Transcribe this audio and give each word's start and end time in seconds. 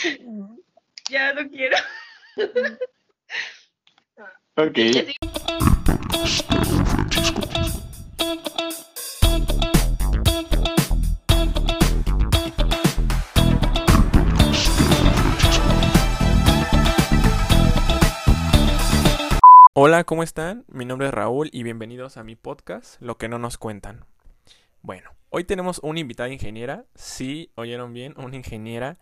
Ya 1.10 1.32
no 1.32 1.48
quiero. 1.50 1.76
Ok. 4.56 4.78
Hola, 19.72 20.04
¿cómo 20.04 20.22
están? 20.22 20.64
Mi 20.68 20.84
nombre 20.84 21.08
es 21.08 21.14
Raúl 21.14 21.48
y 21.52 21.62
bienvenidos 21.62 22.16
a 22.16 22.24
mi 22.24 22.36
podcast, 22.36 23.00
Lo 23.00 23.16
que 23.18 23.28
no 23.28 23.38
nos 23.38 23.58
cuentan. 23.58 24.04
Bueno, 24.82 25.10
hoy 25.30 25.44
tenemos 25.44 25.80
una 25.82 26.00
invitada 26.00 26.28
ingeniera, 26.28 26.84
sí, 26.94 27.50
oyeron 27.54 27.92
bien, 27.92 28.14
una 28.16 28.36
ingeniera. 28.36 28.98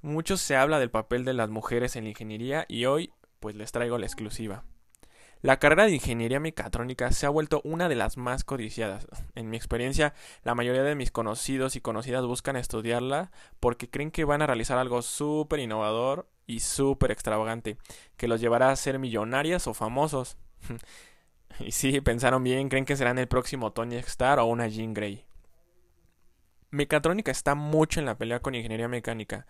Mucho 0.00 0.36
se 0.36 0.56
habla 0.56 0.78
del 0.78 0.90
papel 0.90 1.24
de 1.24 1.34
las 1.34 1.50
mujeres 1.50 1.96
en 1.96 2.04
la 2.04 2.10
ingeniería 2.10 2.66
y 2.68 2.84
hoy 2.84 3.12
pues 3.40 3.56
les 3.56 3.72
traigo 3.72 3.98
la 3.98 4.06
exclusiva. 4.06 4.64
La 5.40 5.60
carrera 5.60 5.84
de 5.84 5.94
ingeniería 5.94 6.40
mecatrónica 6.40 7.12
se 7.12 7.24
ha 7.24 7.30
vuelto 7.30 7.60
una 7.64 7.88
de 7.88 7.94
las 7.94 8.16
más 8.16 8.42
codiciadas. 8.42 9.06
En 9.36 9.50
mi 9.50 9.56
experiencia, 9.56 10.14
la 10.42 10.56
mayoría 10.56 10.82
de 10.82 10.96
mis 10.96 11.12
conocidos 11.12 11.76
y 11.76 11.80
conocidas 11.80 12.24
buscan 12.26 12.56
estudiarla 12.56 13.30
porque 13.60 13.88
creen 13.88 14.10
que 14.10 14.24
van 14.24 14.42
a 14.42 14.46
realizar 14.46 14.78
algo 14.78 15.00
súper 15.02 15.60
innovador 15.60 16.28
y 16.46 16.60
súper 16.60 17.12
extravagante, 17.12 17.76
que 18.16 18.26
los 18.26 18.40
llevará 18.40 18.70
a 18.70 18.76
ser 18.76 18.98
millonarias 18.98 19.68
o 19.68 19.74
famosos. 19.74 20.36
y 21.60 21.70
sí, 21.70 22.00
pensaron 22.00 22.42
bien, 22.42 22.68
creen 22.68 22.84
que 22.84 22.96
serán 22.96 23.18
el 23.18 23.28
próximo 23.28 23.72
Tony 23.72 23.96
Stark 23.96 24.42
o 24.42 24.46
una 24.46 24.66
Jean 24.66 24.92
Grey. 24.92 25.24
Mecatrónica 26.70 27.30
está 27.30 27.54
mucho 27.54 28.00
en 28.00 28.06
la 28.06 28.18
pelea 28.18 28.40
con 28.40 28.54
ingeniería 28.56 28.88
mecánica. 28.88 29.46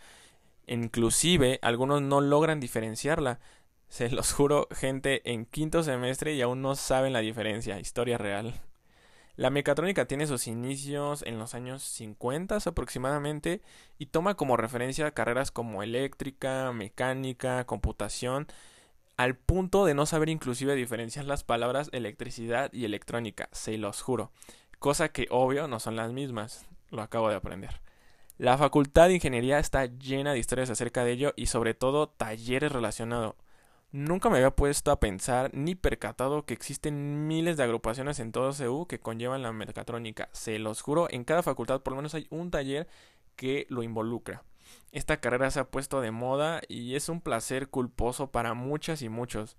Inclusive, 0.69 1.59
algunos 1.63 2.03
no 2.03 2.21
logran 2.21 2.61
diferenciarla. 2.61 3.41
Se 3.89 4.11
los 4.11 4.33
juro, 4.33 4.69
gente 4.71 5.33
en 5.33 5.47
quinto 5.47 5.83
semestre 5.83 6.35
y 6.35 6.43
aún 6.43 6.63
no 6.63 6.77
saben 6.77 7.13
la 7.13 7.21
diferencia. 7.21 7.81
Historia 7.81 8.19
real. 8.19 8.55
La 9.37 9.51
mecatrónica 9.51 10.07
tiene 10.07 10.27
sus 10.27 10.49
inicios 10.49 11.23
en 11.23 11.39
los 11.39 11.55
años 11.55 11.83
50 11.85 12.59
aproximadamente 12.67 13.63
y 13.97 14.07
toma 14.07 14.35
como 14.35 14.57
referencia 14.57 15.13
carreras 15.13 15.53
como 15.53 15.85
eléctrica, 15.85 16.73
mecánica, 16.73 17.65
computación, 17.65 18.49
al 19.17 19.37
punto 19.37 19.85
de 19.85 19.95
no 19.95 20.07
saber 20.07 20.29
inclusive 20.29 20.75
diferenciar 20.75 21.25
las 21.25 21.45
palabras 21.45 21.89
electricidad 21.93 22.73
y 22.73 22.85
electrónica, 22.85 23.49
se 23.53 23.79
los 23.79 24.03
juro, 24.03 24.33
cosa 24.81 25.11
que 25.11 25.29
obvio 25.31 25.69
no 25.69 25.79
son 25.79 25.95
las 25.97 26.13
mismas, 26.13 26.67
lo 26.91 27.03
acabo 27.03 27.29
de 27.29 27.37
aprender. 27.37 27.81
La 28.39 28.57
Facultad 28.57 29.09
de 29.09 29.15
Ingeniería 29.15 29.59
está 29.59 29.87
llena 29.87 30.33
de 30.33 30.39
historias 30.39 30.71
acerca 30.71 31.05
de 31.05 31.11
ello 31.11 31.33
y 31.35 31.47
sobre 31.47 31.75
todo 31.75 32.09
talleres 32.09 32.71
relacionados. 32.71 33.35
Nunca 33.91 34.31
me 34.31 34.37
había 34.37 34.55
puesto 34.55 34.93
a 34.93 35.01
pensar 35.01 35.51
ni 35.55 35.75
percatado 35.75 36.45
que 36.45 36.55
existen 36.55 37.27
miles 37.27 37.57
de 37.57 37.65
agrupaciones 37.65 38.21
en 38.21 38.31
todo 38.31 38.53
CEU 38.53 38.87
que 38.87 39.01
conllevan 39.01 39.43
la 39.43 39.53
mecatrónica. 39.53 40.29
Se 40.31 40.61
los 40.61 40.83
juro, 40.83 41.09
en 41.11 41.25
cada 41.25 41.43
facultad 41.43 41.81
por 41.81 41.95
lo 41.95 41.97
menos 41.97 42.15
hay 42.15 42.29
un 42.31 42.53
taller 42.53 42.87
que 43.35 43.67
lo 43.71 43.83
involucra. 43.83 44.45
Esta 44.93 45.17
carrera 45.17 45.51
se 45.51 45.59
ha 45.59 45.71
puesto 45.73 46.01
de 46.01 46.13
moda 46.13 46.61
y 46.69 46.95
es 46.95 47.09
un 47.09 47.21
placer 47.21 47.71
culposo 47.71 48.31
para 48.31 48.55
muchas 48.55 49.03
y 49.03 49.09
muchos. 49.09 49.57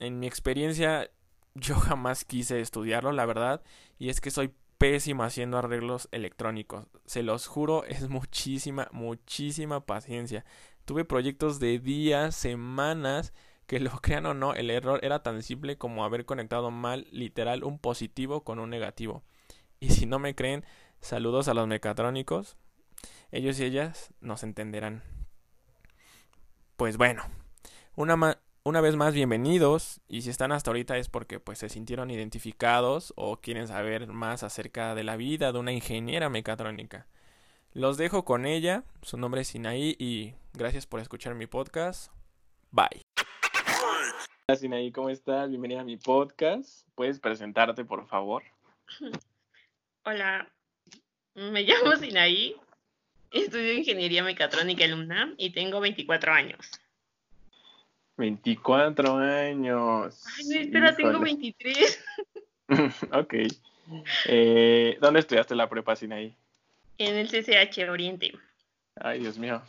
En 0.00 0.18
mi 0.18 0.26
experiencia 0.26 1.10
yo 1.54 1.76
jamás 1.76 2.26
quise 2.26 2.60
estudiarlo, 2.60 3.12
la 3.12 3.24
verdad, 3.24 3.62
y 3.98 4.10
es 4.10 4.20
que 4.20 4.30
soy 4.30 4.52
pésimo 4.84 5.22
haciendo 5.24 5.56
arreglos 5.56 6.10
electrónicos. 6.12 6.86
Se 7.06 7.22
los 7.22 7.46
juro, 7.46 7.84
es 7.88 8.10
muchísima, 8.10 8.88
muchísima 8.92 9.86
paciencia. 9.86 10.44
Tuve 10.84 11.06
proyectos 11.06 11.58
de 11.58 11.78
días, 11.78 12.36
semanas, 12.36 13.32
que 13.66 13.80
lo 13.80 13.90
crean 14.02 14.26
o 14.26 14.34
no, 14.34 14.52
el 14.52 14.68
error 14.68 15.00
era 15.02 15.22
tan 15.22 15.42
simple 15.42 15.78
como 15.78 16.04
haber 16.04 16.26
conectado 16.26 16.70
mal, 16.70 17.06
literal, 17.10 17.64
un 17.64 17.78
positivo 17.78 18.44
con 18.44 18.58
un 18.58 18.68
negativo. 18.68 19.24
Y 19.80 19.88
si 19.88 20.04
no 20.04 20.18
me 20.18 20.34
creen, 20.34 20.66
saludos 21.00 21.48
a 21.48 21.54
los 21.54 21.66
mecatrónicos. 21.66 22.58
Ellos 23.32 23.58
y 23.60 23.64
ellas 23.64 24.12
nos 24.20 24.42
entenderán. 24.42 25.02
Pues 26.76 26.98
bueno, 26.98 27.22
una, 27.96 28.38
una 28.66 28.80
vez 28.80 28.96
más 28.96 29.12
bienvenidos 29.12 30.00
y 30.08 30.22
si 30.22 30.30
están 30.30 30.50
hasta 30.50 30.70
ahorita 30.70 30.96
es 30.96 31.10
porque 31.10 31.38
pues 31.38 31.58
se 31.58 31.68
sintieron 31.68 32.10
identificados 32.10 33.12
o 33.14 33.36
quieren 33.42 33.68
saber 33.68 34.06
más 34.06 34.42
acerca 34.42 34.94
de 34.94 35.04
la 35.04 35.18
vida 35.18 35.52
de 35.52 35.58
una 35.58 35.72
ingeniera 35.72 36.30
mecatrónica. 36.30 37.06
Los 37.74 37.98
dejo 37.98 38.24
con 38.24 38.46
ella, 38.46 38.84
su 39.02 39.18
nombre 39.18 39.42
es 39.42 39.48
Sinaí 39.48 39.96
y 39.98 40.32
gracias 40.54 40.86
por 40.86 41.00
escuchar 41.00 41.34
mi 41.34 41.46
podcast. 41.46 42.10
Bye. 42.70 43.02
Hola 44.48 44.56
Sinaí, 44.56 44.90
¿cómo 44.92 45.10
estás? 45.10 45.50
Bienvenida 45.50 45.82
a 45.82 45.84
mi 45.84 45.98
podcast. 45.98 46.88
¿Puedes 46.94 47.20
presentarte, 47.20 47.84
por 47.84 48.06
favor? 48.08 48.44
Hola, 50.06 50.50
me 51.34 51.64
llamo 51.64 51.96
Sinaí, 51.96 52.56
estudio 53.30 53.74
Ingeniería 53.74 54.24
Mecatrónica 54.24 54.86
en 54.86 54.94
UNAM 54.94 55.34
y 55.36 55.50
tengo 55.50 55.80
24 55.80 56.32
años. 56.32 56.80
24 58.16 59.16
años. 59.16 60.24
Ay, 60.38 60.44
no, 60.46 60.60
espera, 60.60 60.96
tengo 60.96 61.20
23. 61.20 62.04
ok. 63.12 63.34
Eh, 64.26 64.98
¿Dónde 65.00 65.20
estudiaste 65.20 65.54
la 65.54 65.68
prepa, 65.68 65.96
Sinaí? 65.96 66.34
En 66.98 67.16
el 67.16 67.28
CCH 67.28 67.88
Oriente. 67.90 68.32
Ay, 68.96 69.20
Dios 69.20 69.38
mío. 69.38 69.62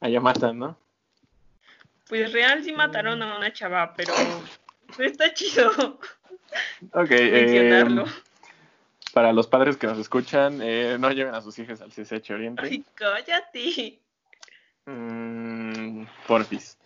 Allá 0.00 0.20
matan, 0.20 0.58
¿no? 0.58 0.78
Pues 2.08 2.32
real 2.32 2.62
sí 2.64 2.72
mataron 2.72 3.22
a 3.22 3.36
una 3.36 3.52
chava, 3.52 3.94
pero 3.94 4.12
está 4.98 5.32
chido. 5.32 5.98
Ok. 6.92 7.10
Eh, 7.10 8.04
para 9.12 9.32
los 9.32 9.46
padres 9.46 9.76
que 9.76 9.86
nos 9.86 9.98
escuchan, 9.98 10.60
eh, 10.62 10.96
no 10.98 11.10
lleven 11.10 11.34
a 11.34 11.40
sus 11.40 11.58
hijas 11.58 11.80
al 11.80 11.90
CCH 11.90 12.30
Oriente. 12.30 12.62
Ay, 12.64 12.84
cállate. 12.94 13.98
Mm, 14.86 16.04
porfis. 16.26 16.78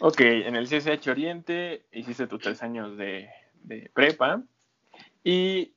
Ok, 0.00 0.20
en 0.20 0.56
el 0.56 0.68
CCH 0.68 1.08
Oriente 1.08 1.86
hiciste 1.92 2.26
tus 2.26 2.40
tres 2.40 2.62
años 2.62 2.96
de, 2.96 3.28
de 3.62 3.90
prepa 3.92 4.42
y 5.24 5.72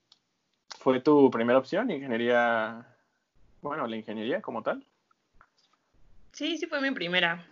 fue 0.77 0.99
tu 1.01 1.31
primera 1.31 1.59
opción, 1.59 1.89
ingeniería 1.89 2.85
bueno, 3.61 3.87
la 3.87 3.97
ingeniería 3.97 4.41
como 4.41 4.63
tal. 4.63 4.85
Sí, 6.31 6.57
sí 6.57 6.65
fue 6.67 6.81
mi 6.81 6.91
primera. 6.91 7.45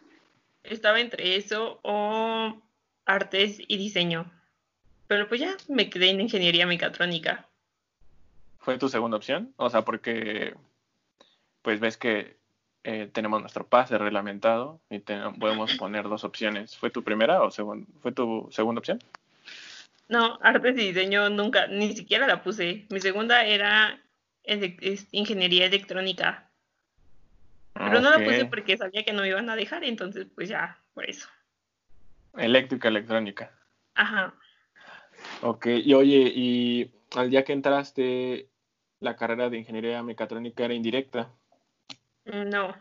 Estaba 0.63 0.99
entre 0.99 1.35
eso 1.35 1.79
o 1.83 2.61
artes 3.05 3.59
y 3.67 3.77
diseño. 3.77 4.31
Pero 5.07 5.27
pues 5.27 5.41
ya 5.41 5.55
me 5.67 5.89
quedé 5.89 6.09
en 6.09 6.21
ingeniería 6.21 6.65
mecatrónica. 6.65 7.47
¿Fue 8.59 8.77
tu 8.77 8.89
segunda 8.89 9.17
opción? 9.17 9.53
O 9.57 9.69
sea, 9.69 9.83
porque 9.83 10.55
pues 11.61 11.79
ves 11.79 11.97
que 11.97 12.37
eh, 12.89 13.09
tenemos 13.11 13.41
nuestro 13.41 13.67
pase 13.67 13.97
reglamentado 13.97 14.79
y 14.89 14.99
podemos 14.99 15.75
poner 15.75 16.07
dos 16.07 16.23
opciones. 16.23 16.77
¿Fue 16.77 16.89
tu 16.89 17.03
primera 17.03 17.43
o 17.43 17.51
fue 17.51 18.13
tu 18.13 18.47
segunda 18.49 18.79
opción? 18.79 19.03
No, 20.07 20.39
artes 20.41 20.77
y 20.77 20.93
diseño 20.93 21.29
nunca, 21.29 21.67
ni 21.67 21.93
siquiera 21.93 22.25
la 22.27 22.41
puse. 22.41 22.85
Mi 22.89 23.01
segunda 23.01 23.43
era 23.43 24.01
ingeniería 25.11 25.65
electrónica. 25.65 26.49
Pero 27.73 27.99
no 27.99 28.09
la 28.09 28.23
puse 28.23 28.45
porque 28.45 28.77
sabía 28.77 29.03
que 29.03 29.11
no 29.11 29.23
me 29.23 29.27
iban 29.27 29.49
a 29.49 29.57
dejar, 29.57 29.83
entonces 29.83 30.25
pues 30.33 30.47
ya, 30.47 30.79
por 30.93 31.09
eso. 31.09 31.27
Eléctrica, 32.37 32.87
electrónica. 32.87 33.51
Ajá. 33.95 34.33
Ok, 35.41 35.65
y 35.65 35.93
oye, 35.93 36.31
y 36.33 36.89
al 37.17 37.29
día 37.29 37.43
que 37.43 37.51
entraste, 37.51 38.47
la 39.01 39.17
carrera 39.17 39.49
de 39.49 39.57
ingeniería 39.57 40.01
mecatrónica 40.03 40.63
era 40.63 40.73
indirecta. 40.73 41.29
No, 42.27 42.75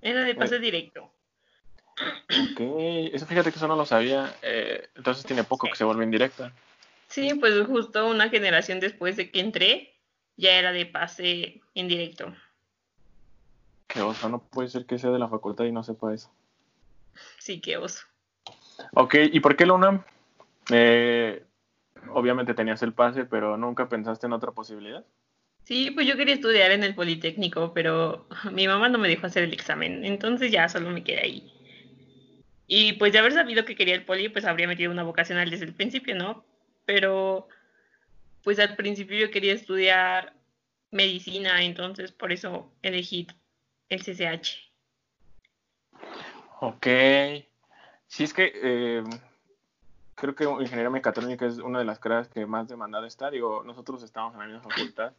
era 0.00 0.24
de 0.24 0.34
pase 0.34 0.58
directo. 0.58 1.12
Ok, 1.92 2.60
eso 3.12 3.26
fíjate 3.26 3.50
que 3.50 3.56
eso 3.56 3.68
no 3.68 3.76
lo 3.76 3.84
sabía. 3.84 4.34
Eh, 4.42 4.88
entonces 4.94 5.24
tiene 5.24 5.44
poco 5.44 5.68
que 5.68 5.76
se 5.76 5.84
vuelve 5.84 6.04
indirecta. 6.04 6.52
Sí, 7.08 7.34
pues 7.34 7.66
justo 7.66 8.08
una 8.08 8.28
generación 8.28 8.80
después 8.80 9.16
de 9.16 9.30
que 9.30 9.40
entré, 9.40 9.94
ya 10.36 10.52
era 10.52 10.72
de 10.72 10.86
pase 10.86 11.60
indirecto. 11.74 12.34
Qué 13.86 14.00
oso, 14.00 14.28
no 14.28 14.42
puede 14.42 14.68
ser 14.68 14.86
que 14.86 14.98
sea 14.98 15.10
de 15.10 15.18
la 15.18 15.28
facultad 15.28 15.64
y 15.64 15.72
no 15.72 15.82
sepa 15.82 16.14
eso. 16.14 16.32
Sí, 17.38 17.60
qué 17.60 17.76
oso. 17.76 18.04
Ok, 18.94 19.16
¿y 19.32 19.40
por 19.40 19.56
qué 19.56 19.66
la 19.66 19.74
UNAM? 19.74 20.02
Eh, 20.70 21.44
obviamente 22.10 22.54
tenías 22.54 22.82
el 22.82 22.94
pase, 22.94 23.26
pero 23.26 23.56
nunca 23.56 23.88
pensaste 23.88 24.26
en 24.26 24.32
otra 24.32 24.52
posibilidad. 24.52 25.04
Sí, 25.64 25.90
pues 25.92 26.06
yo 26.06 26.16
quería 26.16 26.34
estudiar 26.34 26.72
en 26.72 26.82
el 26.82 26.94
Politécnico, 26.94 27.72
pero 27.72 28.26
mi 28.52 28.66
mamá 28.66 28.88
no 28.88 28.98
me 28.98 29.08
dejó 29.08 29.26
hacer 29.26 29.44
el 29.44 29.52
examen, 29.52 30.04
entonces 30.04 30.50
ya 30.50 30.68
solo 30.68 30.90
me 30.90 31.04
quedé 31.04 31.20
ahí. 31.20 31.52
Y 32.66 32.94
pues 32.94 33.12
de 33.12 33.18
haber 33.18 33.32
sabido 33.32 33.64
que 33.64 33.76
quería 33.76 33.94
el 33.94 34.04
poli, 34.04 34.28
pues 34.28 34.44
habría 34.44 34.66
metido 34.66 34.90
una 34.90 35.02
vocacional 35.02 35.50
desde 35.50 35.66
el 35.66 35.74
principio, 35.74 36.14
¿no? 36.14 36.44
Pero 36.86 37.48
pues 38.42 38.58
al 38.58 38.76
principio 38.76 39.18
yo 39.18 39.30
quería 39.30 39.52
estudiar 39.52 40.34
medicina, 40.90 41.62
entonces 41.62 42.12
por 42.12 42.32
eso 42.32 42.72
elegí 42.82 43.26
el 43.88 44.02
CCH. 44.02 44.72
Ok. 46.60 46.86
Sí, 48.06 48.24
es 48.24 48.34
que 48.34 48.52
eh, 48.54 49.02
creo 50.14 50.34
que 50.34 50.44
ingeniería 50.44 50.90
mecatrónica 50.90 51.46
es 51.46 51.58
una 51.58 51.78
de 51.78 51.84
las 51.84 51.98
carreras 51.98 52.28
que 52.28 52.46
más 52.46 52.68
demandada 52.68 53.06
está. 53.06 53.30
Digo, 53.30 53.62
nosotros 53.64 54.02
estamos 54.02 54.34
en 54.34 54.40
la 54.40 54.46
misma 54.46 54.62
facultad. 54.62 55.12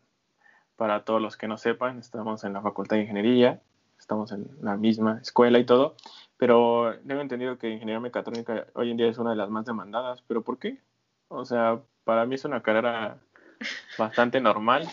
Para 0.75 1.03
todos 1.03 1.21
los 1.21 1.37
que 1.37 1.47
no 1.47 1.57
sepan, 1.57 1.99
estamos 1.99 2.43
en 2.43 2.53
la 2.53 2.61
facultad 2.61 2.95
de 2.95 3.03
ingeniería, 3.03 3.61
estamos 3.99 4.31
en 4.31 4.49
la 4.61 4.75
misma 4.75 5.19
escuela 5.21 5.59
y 5.59 5.65
todo, 5.65 5.95
pero 6.37 6.95
tengo 7.07 7.21
entendido 7.21 7.57
que 7.57 7.69
ingeniería 7.69 7.99
mecatrónica 7.99 8.65
hoy 8.73 8.91
en 8.91 8.97
día 8.97 9.07
es 9.07 9.17
una 9.17 9.31
de 9.31 9.35
las 9.35 9.49
más 9.49 9.65
demandadas. 9.65 10.23
¿Pero 10.27 10.41
por 10.41 10.59
qué? 10.59 10.79
O 11.27 11.45
sea, 11.45 11.79
para 12.03 12.25
mí 12.25 12.35
es 12.35 12.45
una 12.45 12.61
carrera 12.61 13.17
bastante 13.97 14.41
normal. 14.41 14.89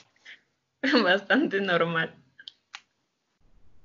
Bastante 1.04 1.60
normal. 1.60 2.14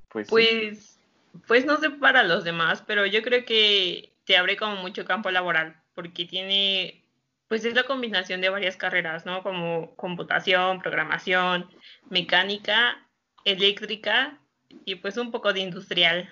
Pues, 0.10 0.28
sí. 0.28 0.32
Pues, 0.32 1.00
pues 1.48 1.66
no 1.66 1.78
sé 1.78 1.90
para 1.90 2.24
los 2.24 2.44
demás, 2.44 2.84
pero 2.86 3.06
yo 3.06 3.22
creo 3.22 3.44
que 3.46 4.14
te 4.26 4.38
abre 4.38 4.58
como 4.58 4.78
mucho 4.78 5.06
campo 5.06 5.30
laboral, 5.30 5.76
porque 5.94 6.26
tiene, 6.26 7.04
pues 7.48 7.66
es 7.66 7.74
la 7.76 7.84
combinación 7.84 8.42
de 8.42 8.50
varias 8.50 8.78
carreras, 8.78 9.26
¿no? 9.26 9.44
Como 9.44 9.96
computación, 9.96 10.82
programación, 10.82 11.70
mecánica, 12.10 13.06
eléctrica 13.44 14.40
y 14.86 14.96
pues 14.96 15.18
un 15.18 15.32
poco 15.32 15.54
de 15.54 15.62
industrial. 15.62 16.30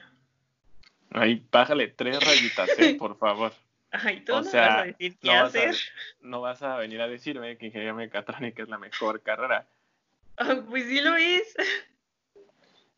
Ahí, 1.12 1.46
bájale 1.52 1.90
tres 1.90 2.20
rayitas, 2.20 2.70
¿eh? 2.80 2.96
por 3.00 3.18
favor. 3.18 3.54
Ay, 3.92 4.22
tú 4.22 4.34
O 4.34 4.38
no 4.38 4.44
sea, 4.44 4.68
vas 4.68 4.78
a 4.78 4.84
decir 4.86 5.18
qué 5.20 5.28
no 5.28 5.34
vas, 5.34 5.56
a, 5.56 5.72
no 6.22 6.42
vas 6.42 6.64
a 6.64 6.78
venir 6.78 7.00
a 7.02 7.08
decirme 7.08 7.58
que 7.58 7.68
ingeniería 7.68 7.94
mecatrónica 7.94 8.64
es 8.64 8.70
la 8.70 8.80
mejor 8.80 9.22
carrera. 9.22 9.68
Pues 10.70 10.86
sí 10.86 11.00
lo 11.00 11.16
es. 11.16 11.56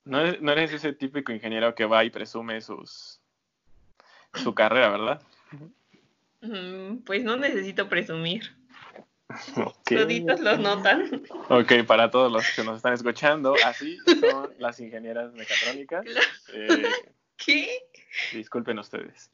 No 0.06 0.22
eres, 0.22 0.42
no 0.42 0.54
eres 0.54 0.72
ese 0.72 0.94
típico 0.94 1.34
ingeniero 1.34 1.76
que 1.76 1.84
va 1.84 2.06
y 2.06 2.10
presume 2.10 2.62
sus 2.62 3.20
su 4.36 4.54
carrera, 4.54 4.90
¿verdad? 4.90 5.22
Mm, 6.48 7.04
Pues 7.04 7.24
no 7.24 7.38
necesito 7.38 7.90
presumir. 7.90 8.56
Ok. 9.58 9.90
Toditos 9.90 10.40
lo 10.40 10.58
notan. 10.58 11.24
Ok, 11.50 11.84
para 11.88 12.10
todos 12.12 12.32
los 12.32 12.44
que 12.56 12.64
nos 12.64 12.78
están 12.78 12.94
escuchando, 12.94 13.56
así 13.66 13.98
son 14.20 14.52
las 14.60 14.80
ingenieras 14.80 15.34
mecatrónicas. 15.34 16.06
Eh, 16.54 16.84
¿Qué? 17.38 17.68
disculpen 18.34 18.80
ustedes. 18.80 19.30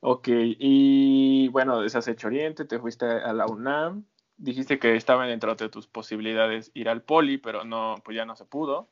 Ok, 0.00 0.28
y 0.28 1.48
bueno, 1.48 1.80
has 1.80 2.08
hecho 2.08 2.26
Oriente, 2.26 2.64
te 2.64 2.78
fuiste 2.78 3.06
a 3.06 3.32
la 3.32 3.46
UNAM, 3.46 4.04
dijiste 4.36 4.78
que 4.78 4.94
estaba 4.94 5.26
dentro 5.26 5.54
de 5.54 5.68
tus 5.68 5.86
posibilidades 5.86 6.70
ir 6.74 6.88
al 6.88 7.02
poli, 7.02 7.38
pero 7.38 7.64
no, 7.64 7.94
pues 8.04 8.16
ya 8.16 8.24
no 8.24 8.36
se 8.36 8.44
pudo, 8.44 8.88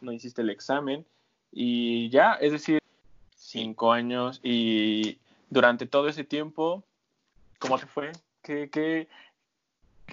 no 0.00 0.12
hiciste 0.12 0.42
el 0.42 0.50
examen 0.50 1.06
y 1.52 2.08
ya, 2.10 2.34
es 2.34 2.52
decir, 2.52 2.80
cinco 3.36 3.92
años 3.92 4.40
y 4.42 5.18
durante 5.48 5.86
todo 5.86 6.08
ese 6.08 6.24
tiempo, 6.24 6.84
¿cómo 7.58 7.78
te 7.78 7.86
fue? 7.86 8.12
¿Qué, 8.42 8.70
qué, 8.70 9.08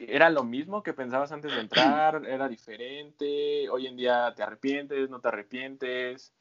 era 0.07 0.29
lo 0.29 0.43
mismo 0.43 0.83
que 0.83 0.93
pensabas 0.93 1.31
antes 1.31 1.53
de 1.53 1.61
entrar? 1.61 2.25
¿Era 2.27 2.47
diferente? 2.47 3.69
¿Hoy 3.69 3.87
en 3.87 3.95
día 3.95 4.33
te 4.35 4.43
arrepientes? 4.43 5.09
¿No 5.09 5.19
te 5.19 5.27
arrepientes? 5.27 6.33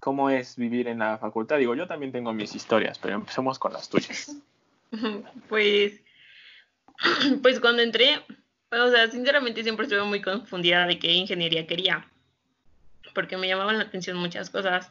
¿Cómo 0.00 0.30
es 0.30 0.56
vivir 0.56 0.88
en 0.88 0.98
la 0.98 1.18
facultad? 1.18 1.58
Digo, 1.58 1.74
yo 1.74 1.86
también 1.86 2.12
tengo 2.12 2.32
mis 2.32 2.54
historias, 2.54 2.98
pero 2.98 3.14
empecemos 3.14 3.58
con 3.58 3.72
las 3.72 3.88
tuyas. 3.88 4.36
Pues, 5.48 6.00
pues 7.42 7.60
cuando 7.60 7.82
entré, 7.82 8.20
o 8.70 8.88
sea, 8.88 9.10
sinceramente 9.10 9.64
siempre 9.64 9.84
estuve 9.84 10.04
muy 10.04 10.22
confundida 10.22 10.86
de 10.86 10.98
qué 10.98 11.12
ingeniería 11.12 11.66
quería, 11.66 12.08
porque 13.12 13.36
me 13.36 13.48
llamaban 13.48 13.78
la 13.78 13.84
atención 13.84 14.16
muchas 14.16 14.48
cosas. 14.48 14.90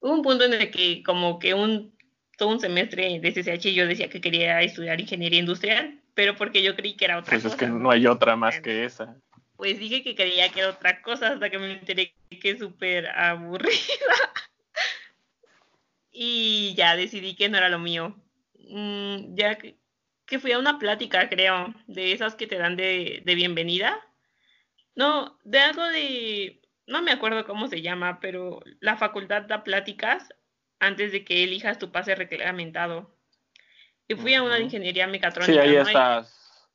Hubo 0.00 0.12
un 0.12 0.22
punto 0.22 0.44
en 0.44 0.52
el 0.52 0.70
que 0.70 1.02
como 1.02 1.38
que 1.38 1.54
un, 1.54 1.95
todo 2.36 2.50
un 2.50 2.60
semestre 2.60 3.18
de 3.20 3.32
CCH 3.32 3.72
yo 3.72 3.86
decía 3.86 4.08
que 4.08 4.20
quería 4.20 4.60
estudiar 4.62 5.00
ingeniería 5.00 5.40
industrial, 5.40 6.00
pero 6.14 6.36
porque 6.36 6.62
yo 6.62 6.76
creí 6.76 6.94
que 6.96 7.06
era 7.06 7.18
otra 7.18 7.30
Pues 7.30 7.42
cosa. 7.42 7.54
es 7.54 7.58
que 7.60 7.66
no 7.68 7.90
hay 7.90 8.06
otra 8.06 8.36
más 8.36 8.60
que 8.60 8.84
esa. 8.84 9.16
Pues 9.56 9.78
dije 9.78 10.02
que 10.02 10.14
creía 10.14 10.50
que 10.50 10.60
era 10.60 10.70
otra 10.70 11.00
cosa 11.00 11.28
hasta 11.32 11.48
que 11.48 11.58
me 11.58 11.72
enteré 11.72 12.14
que 12.40 12.50
es 12.50 12.58
súper 12.58 13.08
aburrida. 13.08 13.72
Y 16.18 16.74
ya 16.74 16.96
decidí 16.96 17.36
que 17.36 17.48
no 17.48 17.58
era 17.58 17.68
lo 17.68 17.78
mío. 17.78 18.16
Mm, 18.70 19.34
ya 19.34 19.56
que, 19.56 19.76
que 20.24 20.38
fui 20.38 20.52
a 20.52 20.58
una 20.58 20.78
plática, 20.78 21.28
creo, 21.28 21.74
de 21.86 22.12
esas 22.12 22.34
que 22.34 22.46
te 22.46 22.56
dan 22.56 22.76
de, 22.76 23.22
de 23.24 23.34
bienvenida. 23.34 24.00
No, 24.94 25.38
de 25.44 25.58
algo 25.58 25.84
de... 25.84 26.62
No 26.86 27.02
me 27.02 27.10
acuerdo 27.10 27.44
cómo 27.44 27.68
se 27.68 27.82
llama, 27.82 28.18
pero 28.20 28.60
la 28.80 28.96
facultad 28.96 29.42
da 29.42 29.62
pláticas 29.62 30.28
antes 30.78 31.12
de 31.12 31.24
que 31.24 31.44
elijas 31.44 31.78
tu 31.78 31.90
pase 31.90 32.14
reglamentado. 32.14 33.10
Y 34.08 34.14
fui 34.14 34.34
a 34.34 34.42
una 34.42 34.56
de 34.56 34.62
ingeniería 34.62 35.06
mecatrónica. 35.06 35.62
Sí, 35.62 35.68
ahí 35.68 35.76
estás. 35.76 36.68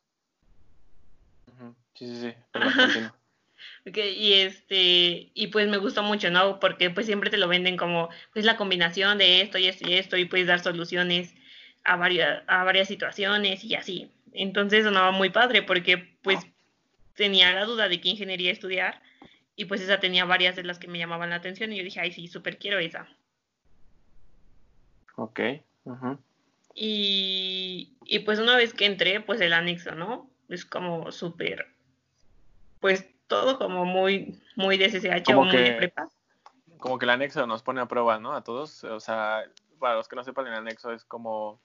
Sí, 1.95 2.07
sí, 2.07 2.21
sí. 2.21 2.33
Perdón, 2.51 3.13
y 3.85 4.33
este, 4.33 5.31
y 5.33 5.47
pues 5.47 5.67
me 5.67 5.77
gustó 5.77 6.03
mucho, 6.03 6.29
¿no? 6.29 6.59
Porque 6.59 6.89
pues 6.89 7.05
siempre 7.05 7.29
te 7.29 7.37
lo 7.37 7.47
venden 7.47 7.77
como, 7.77 8.09
pues 8.33 8.43
la 8.45 8.57
combinación 8.57 9.17
de 9.17 9.41
esto 9.41 9.57
y 9.57 9.67
esto 9.67 9.87
y 9.87 9.93
esto, 9.93 10.17
y 10.17 10.25
puedes 10.25 10.47
dar 10.47 10.59
soluciones 10.61 11.33
a 11.83 11.95
varias, 11.95 12.43
a 12.47 12.63
varias 12.63 12.87
situaciones 12.87 13.63
y 13.63 13.75
así. 13.75 14.11
Entonces 14.33 14.83
sonaba 14.83 15.11
muy 15.11 15.29
padre 15.29 15.61
porque 15.61 15.97
pues 16.21 16.39
tenía 17.15 17.53
la 17.53 17.65
duda 17.65 17.87
de 17.87 18.01
qué 18.01 18.09
ingeniería 18.09 18.51
estudiar 18.51 19.01
y 19.55 19.65
pues 19.65 19.81
esa 19.81 19.99
tenía 19.99 20.25
varias 20.25 20.55
de 20.55 20.63
las 20.63 20.79
que 20.79 20.87
me 20.87 20.97
llamaban 20.97 21.29
la 21.29 21.35
atención 21.35 21.71
y 21.71 21.77
yo 21.77 21.83
dije, 21.83 21.99
ay, 21.99 22.11
sí, 22.11 22.27
súper 22.27 22.57
quiero 22.57 22.79
esa. 22.79 23.07
Ok. 25.21 25.39
ujú. 25.83 26.17
Y, 26.73 27.93
y 28.05 28.19
pues 28.19 28.39
una 28.39 28.57
vez 28.57 28.73
que 28.73 28.85
entré, 28.85 29.21
pues 29.21 29.39
el 29.39 29.53
anexo, 29.53 29.93
¿no? 29.93 30.31
Es 30.49 30.65
como 30.65 31.11
súper, 31.11 31.67
pues 32.79 33.07
todo 33.27 33.59
como 33.59 33.85
muy, 33.85 34.41
muy 34.55 34.77
de 34.77 35.23
Como 35.23 35.41
o 35.41 35.45
muy 35.45 35.57
de 35.57 35.73
prepa. 35.73 36.09
Como 36.79 36.97
que 36.97 37.05
el 37.05 37.11
anexo 37.11 37.45
nos 37.45 37.61
pone 37.61 37.81
a 37.81 37.85
prueba, 37.85 38.19
¿no? 38.19 38.33
A 38.33 38.43
todos. 38.43 38.83
O 38.83 38.99
sea, 38.99 39.43
para 39.79 39.95
los 39.95 40.07
que 40.07 40.15
no 40.15 40.23
sepan, 40.23 40.47
el 40.47 40.53
anexo 40.53 40.91
es 40.91 41.05
como. 41.05 41.61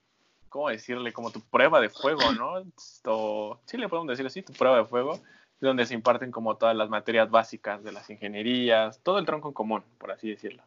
¿Cómo 0.50 0.68
decirle? 0.68 1.12
Como 1.12 1.30
tu 1.30 1.40
prueba 1.40 1.80
de 1.80 1.88
fuego, 1.88 2.32
¿no? 2.32 2.62
O, 3.06 3.58
sí, 3.64 3.78
le 3.78 3.88
podemos 3.88 4.08
decir 4.08 4.26
así, 4.26 4.42
tu 4.42 4.52
prueba 4.52 4.78
de 4.78 4.84
fuego, 4.84 5.18
donde 5.60 5.86
se 5.86 5.94
imparten 5.94 6.30
como 6.30 6.56
todas 6.56 6.76
las 6.76 6.88
materias 6.88 7.30
básicas 7.30 7.82
de 7.82 7.92
las 7.92 8.08
ingenierías, 8.10 9.00
todo 9.02 9.18
el 9.18 9.26
tronco 9.26 9.48
en 9.48 9.54
común, 9.54 9.82
por 9.98 10.12
así 10.12 10.30
decirlo. 10.30 10.62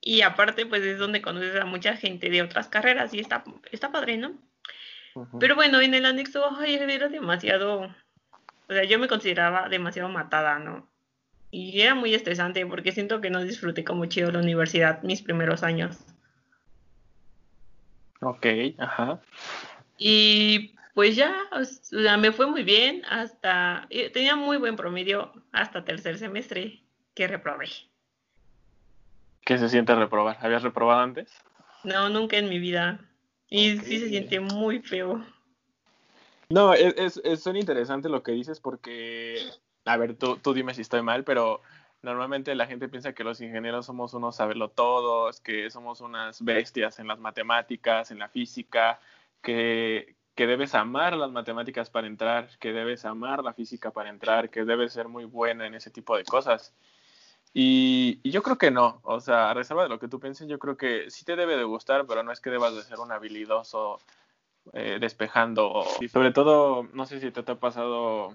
Y 0.00 0.22
aparte, 0.22 0.66
pues 0.66 0.82
es 0.82 0.98
donde 0.98 1.22
conoces 1.22 1.60
a 1.60 1.64
mucha 1.64 1.96
gente 1.96 2.28
de 2.28 2.42
otras 2.42 2.68
carreras 2.68 3.14
y 3.14 3.20
está, 3.20 3.44
está 3.70 3.92
padre, 3.92 4.16
¿no? 4.16 4.32
Pero 5.38 5.54
bueno, 5.54 5.80
en 5.80 5.94
el 5.94 6.06
anexo, 6.06 6.44
ay, 6.58 6.74
era 6.74 7.08
demasiado, 7.08 7.82
o 7.82 8.72
sea, 8.72 8.84
yo 8.84 8.98
me 8.98 9.08
consideraba 9.08 9.68
demasiado 9.68 10.08
matada, 10.08 10.58
¿no? 10.58 10.88
Y 11.50 11.82
era 11.82 11.94
muy 11.94 12.14
estresante 12.14 12.64
porque 12.66 12.92
siento 12.92 13.20
que 13.20 13.28
no 13.28 13.44
disfruté 13.44 13.84
como 13.84 14.06
chido 14.06 14.32
la 14.32 14.38
universidad 14.38 15.02
mis 15.02 15.20
primeros 15.20 15.62
años. 15.62 15.98
Ok, 18.22 18.46
ajá. 18.78 19.20
Y 19.98 20.74
pues 20.94 21.14
ya, 21.14 21.34
o 21.52 21.64
sea, 21.64 22.16
me 22.16 22.32
fue 22.32 22.46
muy 22.46 22.62
bien 22.62 23.02
hasta, 23.08 23.86
eh, 23.90 24.10
tenía 24.10 24.34
muy 24.34 24.56
buen 24.56 24.76
promedio 24.76 25.32
hasta 25.52 25.84
tercer 25.84 26.18
semestre 26.18 26.82
que 27.14 27.28
reprobé. 27.28 27.68
¿Qué 29.44 29.58
se 29.58 29.68
siente 29.68 29.94
reprobar? 29.94 30.38
¿Habías 30.40 30.62
reprobado 30.62 31.00
antes? 31.00 31.32
No, 31.84 32.08
nunca 32.08 32.36
en 32.38 32.48
mi 32.48 32.58
vida. 32.58 33.00
Y 33.48 33.78
sí 33.78 33.98
se 33.98 34.08
siente 34.08 34.40
muy 34.40 34.80
feo. 34.80 35.24
No, 36.48 36.74
es, 36.74 36.94
es, 36.96 37.20
es 37.24 37.42
son 37.42 37.56
interesante 37.56 38.08
lo 38.08 38.22
que 38.22 38.32
dices 38.32 38.60
porque, 38.60 39.38
a 39.84 39.96
ver, 39.96 40.14
tú, 40.14 40.36
tú 40.36 40.54
dime 40.54 40.74
si 40.74 40.82
estoy 40.82 41.02
mal, 41.02 41.24
pero 41.24 41.60
normalmente 42.02 42.54
la 42.54 42.66
gente 42.66 42.88
piensa 42.88 43.14
que 43.14 43.24
los 43.24 43.40
ingenieros 43.40 43.86
somos 43.86 44.14
unos 44.14 44.36
saberlotodos, 44.36 45.40
que 45.40 45.70
somos 45.70 46.00
unas 46.00 46.44
bestias 46.44 46.98
en 46.98 47.08
las 47.08 47.18
matemáticas, 47.18 48.10
en 48.10 48.18
la 48.18 48.28
física, 48.28 49.00
que, 49.40 50.14
que 50.34 50.46
debes 50.46 50.74
amar 50.74 51.16
las 51.16 51.30
matemáticas 51.30 51.90
para 51.90 52.06
entrar, 52.06 52.48
que 52.58 52.72
debes 52.72 53.04
amar 53.04 53.42
la 53.42 53.54
física 53.54 53.90
para 53.90 54.10
entrar, 54.10 54.50
que 54.50 54.64
debes 54.64 54.92
ser 54.92 55.08
muy 55.08 55.24
buena 55.24 55.66
en 55.66 55.74
ese 55.74 55.90
tipo 55.90 56.16
de 56.16 56.24
cosas. 56.24 56.74
Y, 57.54 58.20
yo 58.28 58.42
creo 58.42 58.56
que 58.56 58.70
no, 58.70 59.00
o 59.02 59.20
sea, 59.20 59.50
a 59.50 59.54
reserva 59.54 59.82
de 59.82 59.90
lo 59.90 59.98
que 59.98 60.08
tú 60.08 60.18
pienses, 60.20 60.48
yo 60.48 60.58
creo 60.58 60.76
que 60.76 61.10
sí 61.10 61.24
te 61.24 61.36
debe 61.36 61.56
de 61.56 61.64
gustar, 61.64 62.06
pero 62.06 62.22
no 62.22 62.32
es 62.32 62.40
que 62.40 62.50
debas 62.50 62.74
de 62.74 62.82
ser 62.82 62.98
un 62.98 63.12
habilidoso 63.12 64.00
eh, 64.72 64.98
despejando. 65.00 65.84
Y 66.00 66.08
sobre 66.08 66.32
todo, 66.32 66.88
no 66.94 67.04
sé 67.04 67.20
si 67.20 67.30
te, 67.30 67.42
te 67.42 67.52
ha 67.52 67.56
pasado 67.56 68.32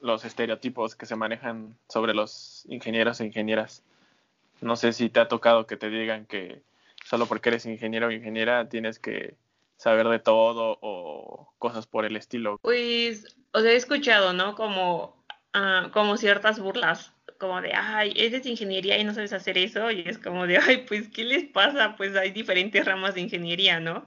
los 0.00 0.24
estereotipos 0.24 0.96
que 0.96 1.06
se 1.06 1.16
manejan 1.16 1.76
sobre 1.88 2.14
los 2.14 2.64
ingenieros 2.68 3.20
e 3.20 3.26
ingenieras. 3.26 3.84
No 4.60 4.74
sé 4.74 4.92
si 4.92 5.08
te 5.08 5.20
ha 5.20 5.28
tocado 5.28 5.66
que 5.66 5.76
te 5.76 5.88
digan 5.88 6.26
que 6.26 6.62
solo 7.04 7.26
porque 7.26 7.50
eres 7.50 7.66
ingeniero 7.66 8.08
o 8.08 8.10
ingeniera 8.10 8.68
tienes 8.68 8.98
que 8.98 9.36
saber 9.76 10.08
de 10.08 10.18
todo 10.18 10.78
o 10.80 11.52
cosas 11.58 11.86
por 11.86 12.04
el 12.04 12.16
estilo. 12.16 12.58
Pues, 12.62 13.36
o 13.52 13.60
sea, 13.60 13.70
he 13.70 13.76
escuchado, 13.76 14.32
¿no? 14.32 14.56
Como, 14.56 15.24
ah, 15.52 15.90
como 15.92 16.16
ciertas 16.16 16.58
burlas 16.58 17.12
como 17.38 17.60
de, 17.60 17.72
ay, 17.72 18.12
eres 18.16 18.42
de 18.42 18.50
ingeniería 18.50 18.98
y 18.98 19.04
no 19.04 19.14
sabes 19.14 19.32
hacer 19.32 19.56
eso, 19.56 19.90
y 19.90 20.00
es 20.00 20.18
como 20.18 20.46
de, 20.46 20.58
ay, 20.58 20.84
pues, 20.86 21.08
¿qué 21.08 21.24
les 21.24 21.44
pasa? 21.44 21.96
Pues 21.96 22.14
hay 22.16 22.32
diferentes 22.32 22.84
ramas 22.84 23.14
de 23.14 23.22
ingeniería, 23.22 23.80
¿no? 23.80 24.04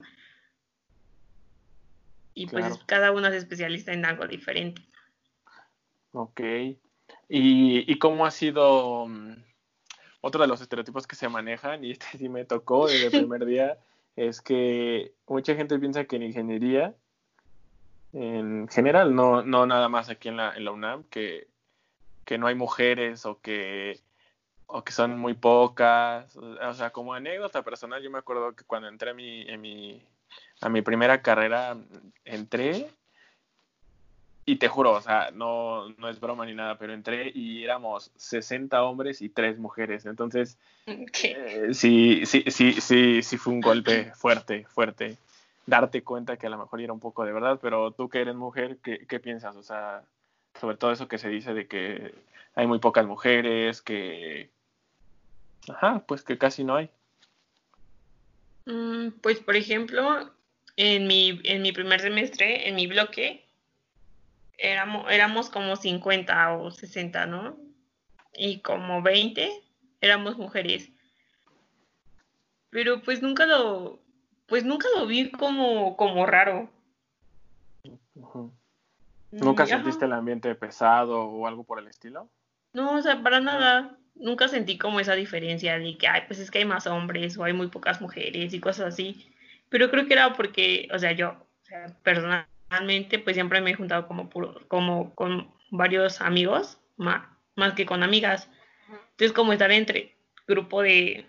Y 2.34 2.46
pues 2.46 2.78
cada 2.86 3.12
uno 3.12 3.28
se 3.30 3.36
especializa 3.38 3.92
en 3.92 4.04
algo 4.04 4.26
diferente. 4.26 4.82
Ok. 6.12 6.40
¿Y, 7.28 7.90
y 7.90 7.98
cómo 7.98 8.24
ha 8.24 8.30
sido 8.30 9.06
mm, 9.06 9.34
otro 10.20 10.42
de 10.42 10.48
los 10.48 10.60
estereotipos 10.60 11.06
que 11.06 11.16
se 11.16 11.28
manejan, 11.28 11.84
y 11.84 11.90
este 11.90 12.06
sí 12.16 12.28
me 12.28 12.44
tocó 12.44 12.86
desde 12.86 13.06
el 13.06 13.10
primer 13.26 13.44
día, 13.44 13.78
es 14.16 14.40
que 14.40 15.14
mucha 15.26 15.54
gente 15.54 15.78
piensa 15.78 16.04
que 16.04 16.16
en 16.16 16.22
ingeniería, 16.22 16.94
en 18.12 18.68
general, 18.68 19.14
no, 19.14 19.42
no 19.42 19.66
nada 19.66 19.88
más 19.88 20.10
aquí 20.10 20.28
en 20.28 20.36
la, 20.36 20.54
en 20.54 20.64
la 20.66 20.72
UNAM, 20.72 21.04
que, 21.04 21.48
que 22.24 22.38
no 22.38 22.46
hay 22.46 22.54
mujeres 22.54 23.26
o 23.26 23.40
que, 23.40 24.00
o 24.66 24.82
que 24.82 24.92
son 24.92 25.18
muy 25.18 25.34
pocas. 25.34 26.36
O 26.36 26.74
sea, 26.74 26.90
como 26.90 27.14
anécdota 27.14 27.62
personal, 27.62 28.02
yo 28.02 28.10
me 28.10 28.18
acuerdo 28.18 28.54
que 28.54 28.64
cuando 28.64 28.88
entré 28.88 29.10
a 29.10 29.14
mi, 29.14 29.42
en 29.42 29.60
mi, 29.60 30.02
a 30.60 30.68
mi 30.68 30.82
primera 30.82 31.22
carrera, 31.22 31.76
entré 32.24 32.88
y 34.44 34.56
te 34.56 34.68
juro, 34.68 34.92
o 34.92 35.00
sea, 35.00 35.30
no, 35.32 35.88
no 35.90 36.08
es 36.08 36.18
broma 36.18 36.44
ni 36.46 36.54
nada, 36.54 36.76
pero 36.76 36.92
entré 36.92 37.30
y 37.32 37.62
éramos 37.62 38.10
60 38.16 38.82
hombres 38.82 39.22
y 39.22 39.28
3 39.28 39.58
mujeres. 39.58 40.04
Entonces, 40.04 40.58
eh, 40.86 41.68
sí, 41.72 42.22
sí, 42.26 42.44
sí, 42.48 42.80
sí, 42.80 43.22
sí 43.22 43.36
fue 43.36 43.52
un 43.52 43.60
golpe 43.60 44.12
fuerte, 44.16 44.64
fuerte. 44.64 45.16
Darte 45.64 46.02
cuenta 46.02 46.36
que 46.36 46.48
a 46.48 46.50
lo 46.50 46.58
mejor 46.58 46.80
era 46.80 46.92
un 46.92 46.98
poco 46.98 47.24
de 47.24 47.32
verdad, 47.32 47.60
pero 47.62 47.92
tú 47.92 48.08
que 48.08 48.20
eres 48.20 48.34
mujer, 48.34 48.78
¿qué, 48.82 49.06
qué 49.06 49.20
piensas? 49.20 49.54
O 49.54 49.62
sea, 49.62 50.02
sobre 50.60 50.76
todo 50.76 50.92
eso 50.92 51.08
que 51.08 51.18
se 51.18 51.28
dice 51.28 51.54
de 51.54 51.66
que 51.66 52.14
hay 52.54 52.66
muy 52.66 52.78
pocas 52.78 53.06
mujeres, 53.06 53.82
que... 53.82 54.50
Ajá, 55.68 56.04
pues 56.06 56.22
que 56.22 56.38
casi 56.38 56.64
no 56.64 56.76
hay. 56.76 56.90
Mm, 58.66 59.10
pues, 59.20 59.38
por 59.40 59.56
ejemplo, 59.56 60.32
en 60.76 61.06
mi, 61.06 61.40
en 61.44 61.62
mi 61.62 61.72
primer 61.72 62.00
semestre, 62.00 62.68
en 62.68 62.74
mi 62.74 62.86
bloque, 62.86 63.44
éramos, 64.58 65.10
éramos 65.10 65.50
como 65.50 65.76
50 65.76 66.56
o 66.56 66.70
60, 66.70 67.26
¿no? 67.26 67.56
Y 68.34 68.60
como 68.60 69.02
20 69.02 69.50
éramos 70.00 70.38
mujeres. 70.38 70.90
Pero 72.70 73.02
pues 73.02 73.20
nunca 73.22 73.44
lo, 73.46 74.00
pues 74.46 74.64
nunca 74.64 74.88
lo 74.96 75.06
vi 75.06 75.30
como, 75.30 75.96
como 75.96 76.26
raro. 76.26 76.70
¿Nunca 79.32 79.66
sentiste 79.66 80.04
el 80.04 80.12
ambiente 80.12 80.54
pesado 80.54 81.24
o 81.24 81.46
algo 81.46 81.64
por 81.64 81.78
el 81.78 81.88
estilo? 81.88 82.30
No, 82.72 82.96
o 82.96 83.02
sea, 83.02 83.22
para 83.22 83.40
nada. 83.40 83.98
Nunca 84.14 84.46
sentí 84.48 84.78
como 84.78 85.00
esa 85.00 85.14
diferencia 85.14 85.78
de 85.78 85.96
que, 85.96 86.06
ay, 86.06 86.22
pues 86.26 86.38
es 86.38 86.50
que 86.50 86.58
hay 86.58 86.64
más 86.64 86.86
hombres 86.86 87.36
o 87.38 87.44
hay 87.44 87.52
muy 87.52 87.68
pocas 87.68 88.00
mujeres 88.00 88.52
y 88.52 88.60
cosas 88.60 88.92
así. 88.92 89.32
Pero 89.70 89.90
creo 89.90 90.06
que 90.06 90.12
era 90.12 90.34
porque, 90.34 90.88
o 90.92 90.98
sea, 90.98 91.12
yo, 91.12 91.30
o 91.30 91.64
sea, 91.64 91.86
personal, 92.02 92.46
Realmente, 92.72 93.18
pues 93.18 93.36
siempre 93.36 93.60
me 93.60 93.72
he 93.72 93.74
juntado 93.74 94.08
como, 94.08 94.30
como 94.66 95.14
con 95.14 95.52
varios 95.70 96.22
amigos, 96.22 96.80
más, 96.96 97.28
más 97.54 97.74
que 97.74 97.84
con 97.84 98.02
amigas. 98.02 98.48
Entonces, 99.10 99.34
como 99.34 99.52
estar 99.52 99.70
entre 99.70 100.16
grupo 100.48 100.80
de, 100.80 101.26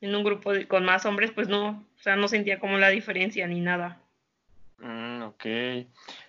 en 0.00 0.16
un 0.16 0.24
grupo 0.24 0.50
con 0.66 0.84
más 0.84 1.06
hombres, 1.06 1.30
pues 1.30 1.46
no, 1.46 1.86
o 1.96 2.02
sea, 2.02 2.16
no 2.16 2.26
sentía 2.26 2.58
como 2.58 2.76
la 2.76 2.88
diferencia 2.88 3.46
ni 3.46 3.60
nada. 3.60 4.02
Ok. 5.30 5.44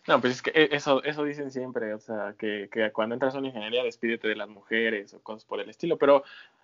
No, 0.08 0.22
pues 0.22 0.34
es 0.34 0.42
que 0.42 0.52
e, 0.52 0.70
eso, 0.76 1.04
eso 1.04 1.24
dicen 1.24 1.52
siempre, 1.52 1.94
o 1.94 2.00
sea, 2.00 2.36
que, 2.38 2.70
que 2.72 2.92
cuando 2.92 3.16
entras 3.16 3.36
a 3.36 3.40
una 3.40 3.48
ingeniería 3.48 3.84
despídete 3.84 4.28
de 4.28 4.36
las 4.36 4.50
mujeres 4.50 5.14
o 5.14 5.22
cosas 5.22 5.46
por 5.46 5.60
el 5.60 5.70
estilo, 5.70 5.98
pero 5.98 6.24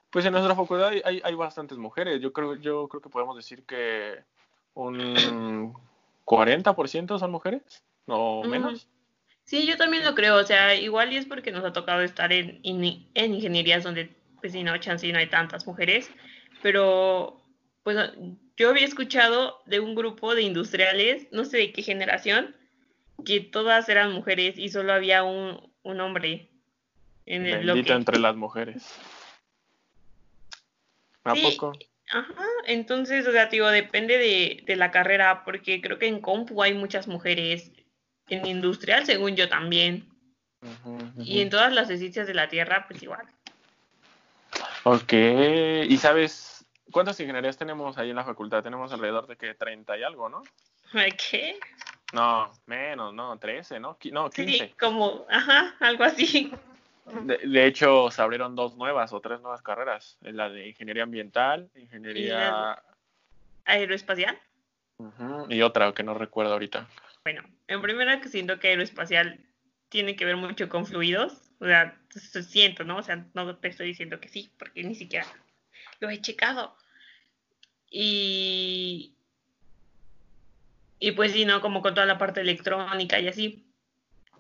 pues 0.10 0.26
en 0.26 0.32
nuestra 0.32 0.56
facultad 0.56 0.90
hay, 1.04 1.22
hay 1.24 1.36
bastantes 1.36 1.78
mujeres. 1.78 2.22
Yo 2.22 2.32
creo, 2.32 2.56
yo 2.56 2.88
creo 2.88 3.02
que 3.02 3.10
podemos 3.10 3.36
decir 3.36 3.64
que 3.64 4.24
un 4.74 5.74
40% 6.26 7.20
son 7.20 7.32
mujeres, 7.32 7.84
no 8.06 8.44
menos. 8.44 8.88
Sí, 9.44 9.66
yo 9.66 9.78
también 9.78 10.04
lo 10.04 10.14
creo, 10.14 10.36
o 10.36 10.44
sea, 10.44 10.76
igual 10.76 11.14
y 11.14 11.18
es 11.18 11.26
porque 11.26 11.52
nos 11.52 11.64
ha 11.64 11.72
tocado 11.72 12.02
estar 12.02 12.34
en, 12.34 12.60
en, 12.64 13.34
ingenierías 13.34 13.84
donde, 13.84 14.14
pues 14.42 14.52
si 14.52 14.62
no, 14.62 14.78
chance 14.78 15.10
no 15.12 15.20
hay 15.20 15.30
tantas 15.30 15.66
mujeres, 15.66 16.12
pero 16.62 17.42
pues 17.88 18.12
yo 18.58 18.70
había 18.70 18.84
escuchado 18.84 19.62
de 19.66 19.80
un 19.80 19.96
grupo 19.96 20.36
de 20.36 20.42
industriales, 20.42 21.26
no 21.32 21.46
sé 21.46 21.56
de 21.56 21.72
qué 21.72 21.84
generación, 21.84 22.54
que 23.26 23.40
todas 23.40 23.88
eran 23.88 24.12
mujeres 24.12 24.58
y 24.58 24.68
solo 24.68 24.92
había 24.92 25.24
un, 25.24 25.72
un 25.84 26.02
hombre 26.02 26.50
en 27.26 27.46
el 27.46 27.66
Bendita 27.66 27.96
entre 27.96 28.20
las 28.20 28.36
mujeres. 28.36 28.94
¿A 31.24 31.34
poco? 31.34 31.80
Ajá, 32.12 32.46
entonces, 32.66 33.26
o 33.26 33.32
sea, 33.32 33.46
digo, 33.46 33.70
depende 33.70 34.18
de, 34.18 34.76
la 34.76 34.92
carrera, 34.92 35.46
porque 35.46 35.80
creo 35.80 35.98
que 35.98 36.08
en 36.08 36.20
compu 36.20 36.62
hay 36.62 36.74
muchas 36.74 37.08
mujeres, 37.08 37.72
en 38.28 38.46
industrial, 38.48 39.06
según 39.06 39.38
yo 39.38 39.48
también, 39.48 40.10
y 41.20 41.40
en 41.40 41.50
todas 41.50 41.72
las 41.72 41.88
ciencias 41.88 42.28
de 42.28 42.34
la 42.34 42.50
Tierra, 42.50 42.86
pues 42.90 43.02
igual. 43.02 43.26
Ok, 44.84 45.14
y 45.14 45.96
sabes, 45.96 46.47
¿cuántas 46.92 47.20
ingenierías 47.20 47.58
tenemos 47.58 47.98
ahí 47.98 48.10
en 48.10 48.16
la 48.16 48.24
facultad? 48.24 48.64
Tenemos 48.64 48.92
alrededor 48.92 49.28
de 49.28 49.36
que 49.36 49.54
30 49.54 49.98
y 49.98 50.04
algo, 50.04 50.30
¿no? 50.30 50.44
¿Qué? 50.92 51.60
No, 52.14 52.52
menos, 52.66 53.14
no, 53.14 53.38
13, 53.38 53.80
¿no? 53.80 53.98
No, 54.12 54.30
15. 54.30 54.52
Sí, 54.52 54.74
como, 54.80 55.26
ajá, 55.30 55.76
algo 55.80 56.04
así. 56.06 56.52
De, 57.24 57.66
hecho, 57.66 58.12
se 58.12 58.22
abrieron 58.22 58.56
dos 58.56 58.76
nuevas 58.76 59.14
o 59.14 59.22
tres 59.22 59.40
nuevas 59.42 59.62
carreras. 59.62 60.18
La 60.22 60.50
de 60.50 60.70
ingeniería 60.70 61.04
ambiental, 61.04 61.70
ingeniería... 61.76 62.82
Aeroespacial. 63.66 64.38
Y 65.50 65.62
otra 65.62 65.94
que 65.94 66.04
no 66.04 66.14
recuerdo 66.14 66.54
ahorita. 66.54 66.88
Bueno, 67.24 67.44
en 67.68 67.82
primera 67.82 68.20
que 68.22 68.30
siento 68.30 68.60
que 68.60 68.70
aeroespacial 68.70 69.40
tiene 69.90 70.16
que 70.16 70.26
ver 70.26 70.38
mucho 70.38 70.70
con 70.70 70.86
fluidos. 70.86 71.52
O 71.60 71.66
sea, 71.66 71.98
siento, 72.10 72.84
¿no? 72.84 72.98
O 72.98 73.04
sea, 73.04 73.26
no 73.34 73.56
te 73.58 73.68
estoy 73.68 73.88
diciendo 73.88 74.20
que 74.20 74.30
sí, 74.30 74.52
porque 74.58 74.84
ni 74.84 74.96
siquiera 74.96 75.26
lo 76.00 76.10
he 76.10 76.22
checado. 76.22 76.76
Y... 77.90 79.14
Y 81.00 81.12
pues 81.12 81.32
sí, 81.32 81.46
¿no? 81.46 81.62
Como 81.62 81.82
con 81.82 81.94
toda 81.94 82.08
la 82.08 82.18
parte 82.18 82.42
electrónica 82.42 83.20
y 83.20 83.28
así. 83.28 83.66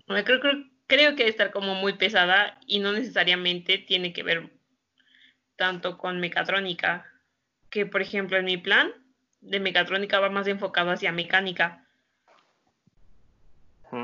Creo, 0.08 0.40
creo, 0.40 0.66
creo 0.88 1.12
que 1.12 1.18
debe 1.18 1.30
estar 1.30 1.52
como 1.52 1.76
muy 1.76 1.94
pesada 1.94 2.60
y 2.66 2.80
no 2.80 2.94
necesariamente 2.94 3.78
tiene 3.78 4.14
que 4.14 4.24
ver 4.24 4.50
tanto 5.56 5.98
con 5.98 6.20
mecatrónica, 6.20 7.06
que 7.70 7.86
por 7.86 8.02
ejemplo 8.02 8.38
en 8.38 8.46
mi 8.46 8.58
plan 8.58 8.94
de 9.42 9.60
mecatrónica 9.60 10.20
va 10.20 10.30
más 10.30 10.48
enfocado 10.48 10.92
hacia 10.92 11.12
mecánica. 11.12 11.84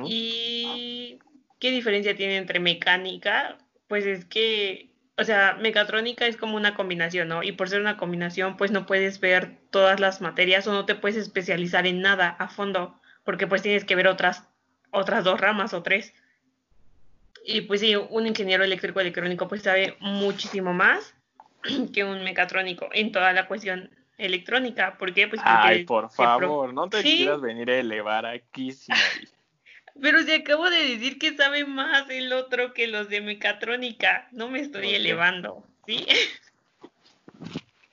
¿Y 0.06 1.20
qué 1.60 1.72
diferencia 1.72 2.16
tiene 2.16 2.38
entre 2.38 2.60
mecánica? 2.60 3.58
Pues 3.88 4.06
es 4.06 4.26
que, 4.26 4.90
o 5.18 5.24
sea, 5.24 5.58
mecatrónica 5.62 6.26
es 6.26 6.38
como 6.38 6.56
una 6.56 6.74
combinación, 6.74 7.28
¿no? 7.28 7.44
Y 7.44 7.52
por 7.52 7.70
ser 7.70 7.82
una 7.82 7.98
combinación, 7.98 8.58
pues 8.58 8.72
no 8.72 8.86
puedes 8.86 9.20
ver 9.20 9.58
todas 9.70 10.00
las 10.00 10.22
materias 10.22 10.66
o 10.68 10.74
no 10.74 10.86
te 10.86 10.96
puedes 10.96 11.18
especializar 11.18 11.86
en 11.86 12.02
nada 12.02 12.30
a 12.40 12.48
fondo, 12.48 13.00
porque 13.24 13.46
pues 13.46 13.62
tienes 13.62 13.86
que 13.86 13.96
ver 13.96 14.08
otras, 14.08 14.48
otras 14.92 15.24
dos 15.24 15.40
ramas 15.40 15.74
o 15.74 15.84
tres. 15.84 16.14
Y 17.46 17.62
pues 17.62 17.82
sí, 17.82 17.96
un 17.96 18.26
ingeniero 18.26 18.64
eléctrico 18.64 19.02
electrónico 19.02 19.48
pues 19.48 19.62
sabe 19.62 19.98
muchísimo 20.00 20.74
más 20.74 21.14
que 21.94 22.04
un 22.04 22.24
mecatrónico 22.24 22.90
en 22.92 23.12
toda 23.12 23.34
la 23.34 23.48
cuestión 23.48 23.92
electrónica. 24.18 24.98
¿Por 24.98 25.14
qué? 25.14 25.28
Pues 25.28 25.42
Ay, 25.44 25.84
por 25.86 26.10
favor, 26.10 26.74
no 26.74 26.90
te 26.90 27.04
quieras 27.04 27.42
venir 27.42 27.70
a 27.70 27.78
elevar 27.78 28.26
aquí, 28.26 28.72
Pero 30.02 30.24
si 30.24 30.32
acabo 30.32 30.70
de 30.70 30.88
decir 30.88 31.20
que 31.20 31.36
sabe 31.36 31.66
más 31.66 32.10
el 32.10 32.34
otro 32.34 32.74
que 32.74 32.88
los 32.88 33.10
de 33.10 33.22
mecatrónica, 33.22 34.28
no 34.32 34.50
me 34.50 34.60
estoy 34.60 34.96
elevando, 34.96 35.66
¿sí? 35.86 36.06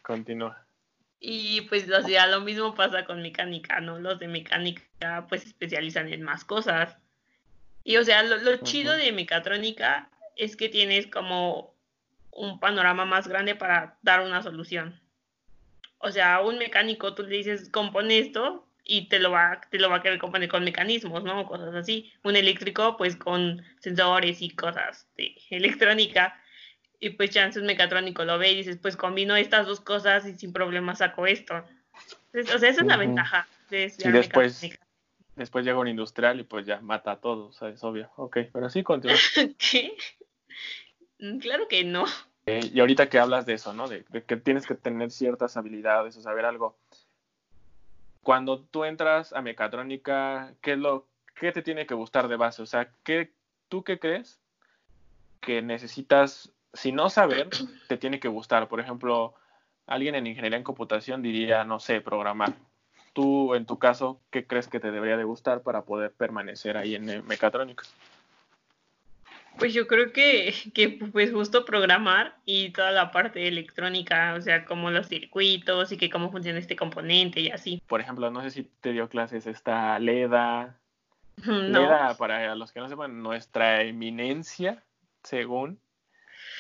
Continúa. 0.03 0.65
Y 1.21 1.63
pues 1.63 1.91
o 1.91 2.03
sea, 2.03 2.27
lo 2.27 2.41
mismo 2.41 2.75
pasa 2.75 3.05
con 3.05 3.21
mecánica, 3.21 3.81
¿no? 3.81 3.99
Los 3.99 4.19
de 4.19 4.29
mecánica 4.29 5.27
pues 5.29 5.43
se 5.43 5.49
especializan 5.49 6.11
en 6.13 6.23
más 6.23 6.45
cosas. 6.45 6.97
Y 7.85 7.99
o 7.99 8.05
sea, 8.05 8.23
lo, 8.23 8.57
chido 8.59 8.97
de 8.97 9.13
mecatrónica 9.13 10.11
es 10.37 10.57
que 10.57 10.71
tienes 10.71 11.07
como 11.07 11.75
un 12.33 12.59
panorama 12.61 13.05
más 13.05 13.29
grande 13.29 13.55
para 13.55 13.99
dar 14.01 14.23
una 14.23 14.43
solución. 14.43 14.99
O 15.99 16.11
sea, 16.11 16.37
a 16.37 16.41
un 16.41 16.57
mecánico 16.57 17.15
tú 17.15 17.25
le 17.25 17.37
dices, 17.37 17.69
compone 17.69 18.19
esto 18.19 18.67
y 18.93 19.07
te 19.07 19.21
lo 19.21 19.31
va, 19.31 19.61
te 19.71 19.79
lo 19.79 19.89
va 19.89 19.99
a 19.99 20.03
querer 20.03 20.19
componer 20.19 20.49
con 20.49 20.65
mecanismos, 20.65 21.23
¿no? 21.23 21.47
Cosas 21.47 21.73
así. 21.77 22.13
Un 22.25 22.35
eléctrico, 22.35 22.97
pues 22.97 23.15
con 23.15 23.63
sensores 23.79 24.43
y 24.43 24.51
cosas 24.51 25.07
de 25.17 25.37
electrónica. 25.51 26.37
Y 26.99 27.11
pues 27.11 27.31
chance 27.31 27.61
un 27.61 27.67
mecatrónico 27.67 28.25
lo 28.25 28.37
ve 28.37 28.51
y 28.51 28.57
dices, 28.57 28.79
pues 28.83 28.97
combino 28.97 29.37
estas 29.37 29.69
dos 29.69 29.81
cosas 29.81 30.27
y 30.27 30.35
sin 30.35 30.53
problema 30.53 30.97
saco 30.97 31.29
esto. 31.29 31.55
o 32.35 32.59
sea, 32.59 32.69
esa 32.69 32.81
es 32.81 32.85
la 32.85 32.97
ventaja 32.97 33.47
de, 33.71 33.93
de 33.97 34.11
después, 34.11 34.61
Después 35.37 35.65
llega 35.65 35.79
un 35.79 35.87
industrial 35.87 36.41
y 36.41 36.43
pues 36.43 36.67
ya 36.67 36.81
mata 36.81 37.13
a 37.13 37.21
todos, 37.21 37.57
o 37.57 37.59
sea, 37.59 37.69
es 37.69 37.83
obvio. 37.85 38.11
Ok, 38.17 38.39
pero 38.53 38.69
sí, 38.71 38.83
continúa. 38.83 39.17
¿Qué? 39.59 39.97
Mm, 41.21 41.39
Claro 41.39 41.69
que 41.69 41.85
no. 41.85 42.07
Eh, 42.47 42.69
y 42.75 42.81
ahorita 42.81 43.09
que 43.09 43.21
hablas 43.21 43.47
de 43.47 43.55
eso, 43.55 43.73
¿no? 43.73 43.87
De, 43.87 44.05
de 44.09 44.25
que 44.25 44.37
tienes 44.37 44.67
que 44.67 44.75
tener 44.75 45.13
ciertas 45.13 45.57
habilidades 45.57 46.17
o 46.17 46.23
saber 46.23 46.45
algo. 46.45 46.77
Cuando 48.23 48.61
tú 48.61 48.85
entras 48.85 49.33
a 49.33 49.43
mecatrónica, 49.43 50.53
¿qué 50.61 50.73
es 50.73 50.79
lo 50.79 51.07
qué 51.35 51.53
te 51.53 51.63
tiene 51.63 51.87
que 51.87 51.95
gustar 51.95 52.29
de 52.29 52.37
base? 52.37 52.63
O 52.63 52.67
sea, 52.67 52.91
¿qué, 53.03 53.33
¿tú 53.69 53.83
qué 53.83 53.99
crees 53.99 54.39
que 55.41 55.63
necesitas, 55.63 56.53
si 56.75 56.93
no 56.93 57.09
saber, 57.09 57.49
te 57.89 57.97
tiene 57.97 58.21
que 58.21 58.29
gustar? 58.29 58.69
Por 58.69 58.79
ejemplo, 58.79 59.35
alguien 59.87 60.15
en 60.15 60.27
ingeniería 60.27 60.59
en 60.59 60.65
computación 60.65 61.23
diría, 61.23 61.65
no 61.65 61.81
sé, 61.81 62.01
programar. 62.01 62.55
Tú, 63.15 63.55
en 63.55 63.67
tu 63.67 63.79
caso, 63.79 64.21
¿qué 64.31 64.47
crees 64.47 64.69
que 64.69 64.81
te 64.81 64.93
debería 64.93 65.17
de 65.17 65.25
gustar 65.25 65.63
para 65.63 65.83
poder 65.83 66.13
permanecer 66.13 66.77
ahí 66.77 66.95
en 66.95 67.09
eh, 67.09 67.23
mecatrónica? 67.23 67.85
Pues 69.59 69.75
yo 69.75 69.87
creo 69.87 70.13
que, 70.13 70.55
que 70.75 70.89
pues 71.13 71.33
justo 71.33 71.65
programar 71.65 72.37
y 72.45 72.71
toda 72.71 72.91
la 72.93 73.11
parte 73.11 73.47
electrónica, 73.47 74.35
o 74.35 74.41
sea, 74.41 74.65
como 74.65 74.91
los 74.91 75.09
circuitos 75.09 75.93
y 75.93 75.97
que 75.99 76.09
cómo 76.11 76.31
funciona 76.31 76.59
este 76.59 76.77
componente 76.77 77.41
y 77.41 77.51
así. 77.51 77.83
Por 77.87 78.01
ejemplo, 78.01 78.31
no 78.31 78.43
sé 78.43 78.51
si 78.51 78.63
te 78.81 78.93
dio 78.93 79.09
clases 79.09 79.47
esta 79.47 79.99
Leda. 79.99 80.77
No, 81.47 81.83
Leda, 81.83 82.17
para 82.19 82.55
los 82.55 82.73
que 82.73 82.81
no 82.81 82.89
sepan, 82.89 83.23
nuestra 83.23 83.83
eminencia, 83.83 84.83
según, 85.23 85.81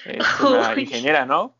es 0.04 0.18
una 0.40 0.72
Uy. 0.74 0.82
ingeniera, 0.82 1.26
¿no? 1.26 1.54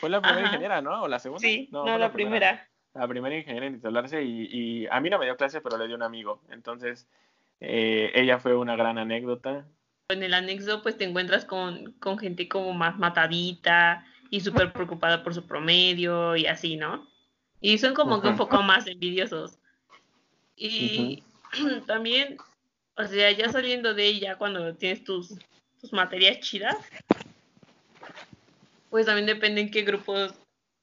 Fue 0.00 0.08
la 0.08 0.20
primera 0.20 0.40
Ajá. 0.40 0.48
ingeniera, 0.48 0.80
¿no? 0.82 1.02
¿O 1.02 1.08
la 1.08 1.18
segunda? 1.18 1.40
sí, 1.40 1.68
no, 1.70 1.82
fue 1.82 1.98
la 1.98 2.12
primera. 2.12 2.68
La 2.94 3.08
primera 3.08 3.36
ingeniera 3.36 3.66
en 3.66 3.74
titularse 3.74 4.22
y, 4.22 4.48
y 4.50 4.86
a 4.86 5.00
mí 5.00 5.08
no 5.10 5.18
me 5.18 5.24
dio 5.24 5.36
clase, 5.36 5.60
pero 5.60 5.78
le 5.78 5.86
dio 5.86 5.96
un 5.96 6.02
amigo. 6.02 6.42
Entonces, 6.50 7.08
eh, 7.60 8.10
ella 8.14 8.38
fue 8.38 8.56
una 8.56 8.76
gran 8.76 8.98
anécdota. 8.98 9.64
En 10.12 10.22
el 10.22 10.34
anexo 10.34 10.82
pues 10.82 10.96
te 10.96 11.04
encuentras 11.04 11.44
con, 11.44 11.92
con 11.94 12.18
gente 12.18 12.48
como 12.48 12.72
más 12.72 12.98
matadita 12.98 14.06
y 14.30 14.40
súper 14.40 14.72
preocupada 14.72 15.22
por 15.22 15.34
su 15.34 15.46
promedio 15.46 16.36
y 16.36 16.46
así, 16.46 16.76
¿no? 16.76 17.08
Y 17.60 17.78
son 17.78 17.94
como 17.94 18.20
que 18.20 18.28
un 18.28 18.36
poco 18.36 18.62
más 18.62 18.86
envidiosos. 18.86 19.58
Y 20.56 21.22
también, 21.86 22.36
o 22.96 23.04
sea, 23.04 23.30
ya 23.30 23.50
saliendo 23.50 23.94
de 23.94 24.06
ella 24.06 24.36
cuando 24.36 24.74
tienes 24.74 25.04
tus, 25.04 25.34
tus 25.80 25.92
materias 25.92 26.40
chidas, 26.40 26.76
pues 28.90 29.06
también 29.06 29.26
depende 29.26 29.60
en 29.60 29.70
qué 29.70 29.82
grupos, 29.82 30.34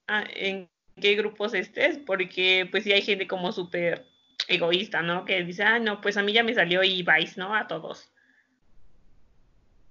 ah, 0.08 0.24
en 0.34 0.70
qué 1.02 1.16
grupos 1.16 1.54
estés, 1.54 1.98
porque 1.98 2.68
pues 2.72 2.84
sí 2.84 2.92
hay 2.92 3.02
gente 3.02 3.28
como 3.28 3.52
súper 3.52 4.06
egoísta, 4.48 5.02
¿no? 5.02 5.26
Que 5.26 5.44
dice, 5.44 5.64
ah, 5.64 5.80
no, 5.80 6.02
pues 6.02 6.18
a 6.18 6.24
mí 6.24 6.34
ya 6.34 6.44
me 6.44 6.54
salió 6.54 6.84
y 6.84 7.04
vais, 7.04 7.38
¿no? 7.38 7.56
A 7.56 7.68
todos. 7.68 8.12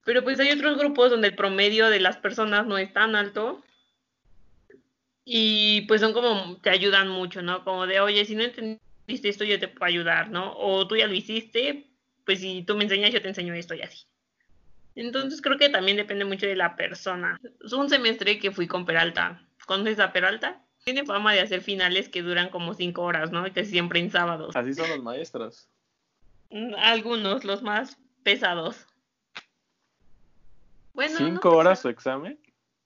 Pero 0.09 0.25
pues 0.25 0.41
hay 0.41 0.51
otros 0.51 0.79
grupos 0.79 1.11
donde 1.11 1.29
el 1.29 1.35
promedio 1.35 1.91
de 1.91 2.01
las 2.01 2.17
personas 2.17 2.67
no 2.67 2.79
es 2.79 2.91
tan 2.95 3.15
alto 3.15 3.63
y 5.23 5.83
pues 5.83 6.01
son 6.01 6.15
como, 6.15 6.57
te 6.63 6.71
ayudan 6.71 7.11
mucho, 7.11 7.43
¿no? 7.43 7.63
Como 7.63 7.87
de, 7.87 8.01
oye, 8.01 8.25
si 8.25 8.35
no 8.35 8.43
entendiste 8.43 9.29
esto, 9.29 9.45
yo 9.45 9.61
te 9.61 9.69
puedo 9.69 9.85
ayudar, 9.85 10.31
¿no? 10.31 10.57
O 10.57 10.89
tú 10.89 10.97
ya 10.97 11.07
lo 11.07 11.13
hiciste, 11.13 11.91
pues 12.25 12.41
si 12.41 12.63
tú 12.63 12.75
me 12.75 12.85
enseñas, 12.85 13.13
yo 13.13 13.21
te 13.21 13.29
enseño 13.29 13.53
esto 13.53 13.75
y 13.75 13.83
así. 13.83 14.07
Entonces 14.95 15.43
creo 15.43 15.59
que 15.59 15.69
también 15.69 15.99
depende 15.99 16.25
mucho 16.25 16.47
de 16.47 16.57
la 16.57 16.75
persona. 16.75 17.39
Es 17.63 17.75
un 17.75 17.91
semestre 17.91 18.39
que 18.39 18.51
fui 18.51 18.67
con 18.67 18.87
Peralta. 18.87 19.47
¿Conoces 19.67 20.01
a 20.01 20.15
Peralta? 20.15 20.65
Tiene 20.85 21.05
fama 21.05 21.35
de 21.35 21.41
hacer 21.41 21.61
finales 21.61 22.09
que 22.09 22.23
duran 22.23 22.49
como 22.49 22.73
cinco 22.73 23.03
horas, 23.03 23.31
¿no? 23.31 23.47
Y 23.47 23.51
que 23.51 23.67
siempre 23.67 24.01
en 24.01 24.11
sábados. 24.11 24.57
Así 24.57 24.73
son 24.73 24.89
los 24.89 25.03
maestros. 25.03 25.69
Mm, 26.49 26.77
Algunos, 26.79 27.45
los 27.45 27.63
más 27.63 27.99
pesados. 28.23 28.88
Bueno, 30.99 31.21
no 31.21 31.27
¿Cinco 31.27 31.57
horas 31.57 31.79
su 31.79 31.89
examen? 31.89 32.37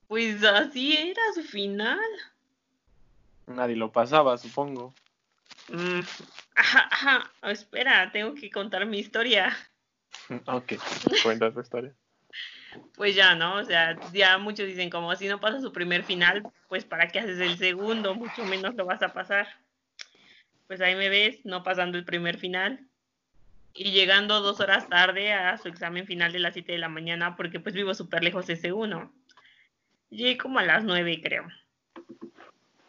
Pues 0.07 0.45
así 0.45 0.95
era 0.95 1.23
su 1.35 1.43
final. 1.43 1.99
Nadie 3.47 3.75
lo 3.75 3.91
pasaba, 3.91 4.37
supongo. 4.37 4.93
Mm, 5.69 6.01
Ajá, 6.55 6.89
ajá. 6.91 7.33
Espera, 7.45 8.13
tengo 8.13 8.35
que 8.35 8.51
contar 8.51 8.85
mi 8.85 8.99
historia. 8.99 9.57
ok, 10.47 10.75
cuenta 11.23 11.55
tu 11.55 11.61
historia. 11.61 11.95
Pues 12.97 13.15
ya, 13.15 13.35
¿no? 13.35 13.57
O 13.57 13.65
sea, 13.65 13.99
ya 14.13 14.37
muchos 14.37 14.67
dicen 14.67 14.91
como 14.91 15.17
si 15.17 15.27
no 15.27 15.41
pasas 15.41 15.63
su 15.63 15.73
primer 15.73 16.05
final, 16.05 16.43
pues 16.69 16.85
para 16.85 17.09
qué 17.09 17.21
haces 17.21 17.41
el 17.41 17.57
segundo, 17.57 18.15
mucho 18.15 18.45
menos 18.45 18.75
lo 18.75 18.85
vas 18.85 19.03
a 19.03 19.15
pasar. 19.15 19.49
Pues 20.67 20.83
ahí 20.83 20.97
me 20.97 21.09
ves, 21.09 21.47
no 21.47 21.63
pasando 21.63 21.97
el 21.97 22.05
primer 22.05 22.37
final. 22.37 22.87
Y 23.75 23.91
llegando 23.93 24.41
dos 24.41 24.61
horas 24.61 24.89
tarde 24.89 25.33
a 25.33 25.57
su 25.57 25.69
examen 25.69 26.07
final 26.07 26.33
de 26.33 26.41
las 26.41 26.53
7 26.55 26.73
de 26.73 26.79
la 26.79 26.89
mañana, 26.89 27.37
porque 27.37 27.61
pues 27.61 27.75
vivo 27.75 27.95
súper 27.95 28.23
lejos 28.23 28.49
ese 28.49 28.73
uno. 28.73 29.13
Llegué 30.11 30.37
como 30.37 30.59
a 30.59 30.63
las 30.63 30.85
9, 30.85 31.21
creo. 31.23 31.47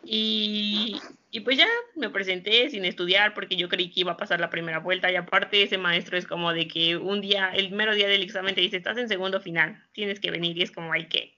Y, 0.04 1.00
y 1.32 1.40
pues 1.40 1.58
ya 1.58 1.68
me 1.96 2.10
presenté 2.10 2.70
sin 2.70 2.84
estudiar 2.84 3.34
porque 3.34 3.56
yo 3.56 3.70
creí 3.70 3.90
que 3.90 4.02
iba 4.02 4.12
a 4.12 4.18
pasar 4.18 4.40
la 4.40 4.50
primera 4.50 4.80
vuelta 4.80 5.10
y 5.10 5.16
aparte 5.16 5.64
ese 5.64 5.78
maestro 5.78 6.18
es 6.18 6.28
como 6.28 6.52
de 6.52 6.68
que 6.68 6.98
un 6.98 7.22
día, 7.22 7.52
el 7.56 7.72
mero 7.72 7.96
día 7.96 8.10
del 8.10 8.22
examen 8.22 8.54
te 8.54 8.62
dice, 8.62 8.78
estás 8.78 8.98
en 8.98 9.08
segundo 9.08 9.40
final, 9.40 9.82
tienes 9.94 10.20
que 10.20 10.32
venir 10.32 10.58
y 10.58 10.64
es 10.64 10.72
como 10.72 10.92
hay 10.92 11.06
que. 11.08 11.38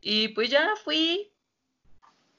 Y 0.00 0.28
pues 0.28 0.50
ya 0.50 0.70
fui 0.84 1.30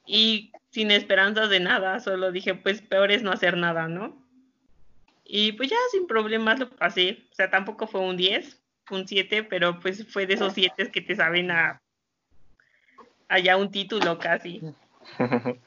y 0.05 0.51
sin 0.71 0.89
esperanzas 0.91 1.49
de 1.49 1.59
nada, 1.59 1.99
solo 1.99 2.31
dije, 2.31 2.55
pues 2.55 2.81
peor 2.81 3.11
es 3.11 3.23
no 3.23 3.31
hacer 3.31 3.57
nada, 3.57 3.87
¿no? 3.87 4.20
Y 5.33 5.53
pues 5.53 5.69
ya 5.69 5.77
sin 5.91 6.07
problemas 6.07 6.59
lo 6.59 6.69
pasé, 6.69 7.25
o 7.31 7.35
sea, 7.35 7.49
tampoco 7.49 7.87
fue 7.87 8.01
un 8.01 8.17
10, 8.17 8.61
fue 8.83 8.99
un 8.99 9.07
7, 9.07 9.43
pero 9.45 9.79
pues 9.79 10.05
fue 10.11 10.27
de 10.27 10.33
esos 10.33 10.51
7 10.51 10.91
que 10.91 10.99
te 10.99 11.15
saben 11.15 11.51
a 11.51 11.81
allá 13.29 13.55
un 13.55 13.71
título 13.71 14.19
casi. 14.19 14.61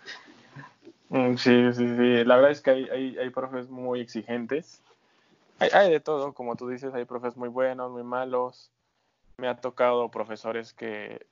Mm, 1.10 1.36
Sí, 1.36 1.72
sí, 1.74 1.86
sí. 1.96 2.24
La 2.24 2.36
verdad 2.36 2.50
es 2.50 2.60
que 2.60 2.70
hay, 2.70 2.88
hay, 2.88 3.18
hay 3.18 3.30
profes 3.30 3.68
muy 3.68 4.00
exigentes. 4.00 4.82
Hay, 5.60 5.68
hay 5.72 5.90
de 5.90 6.00
todo, 6.00 6.32
como 6.32 6.56
tú 6.56 6.68
dices, 6.68 6.92
hay 6.92 7.04
profes 7.04 7.36
muy 7.36 7.48
buenos, 7.48 7.92
muy 7.92 8.02
malos. 8.02 8.70
Me 9.36 9.46
ha 9.46 9.54
tocado 9.54 10.10
profesores 10.10 10.72
que, 10.72 11.24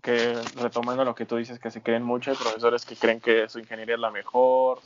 que 0.00 0.34
retomando 0.56 1.04
lo 1.04 1.14
que 1.14 1.26
tú 1.26 1.36
dices, 1.36 1.58
que 1.58 1.70
se 1.70 1.82
creen 1.82 2.02
mucho, 2.02 2.30
hay 2.30 2.36
profesores 2.36 2.86
que 2.86 2.96
creen 2.96 3.20
que 3.20 3.48
su 3.48 3.58
ingeniería 3.58 3.96
es 3.96 4.00
la 4.00 4.10
mejor, 4.10 4.80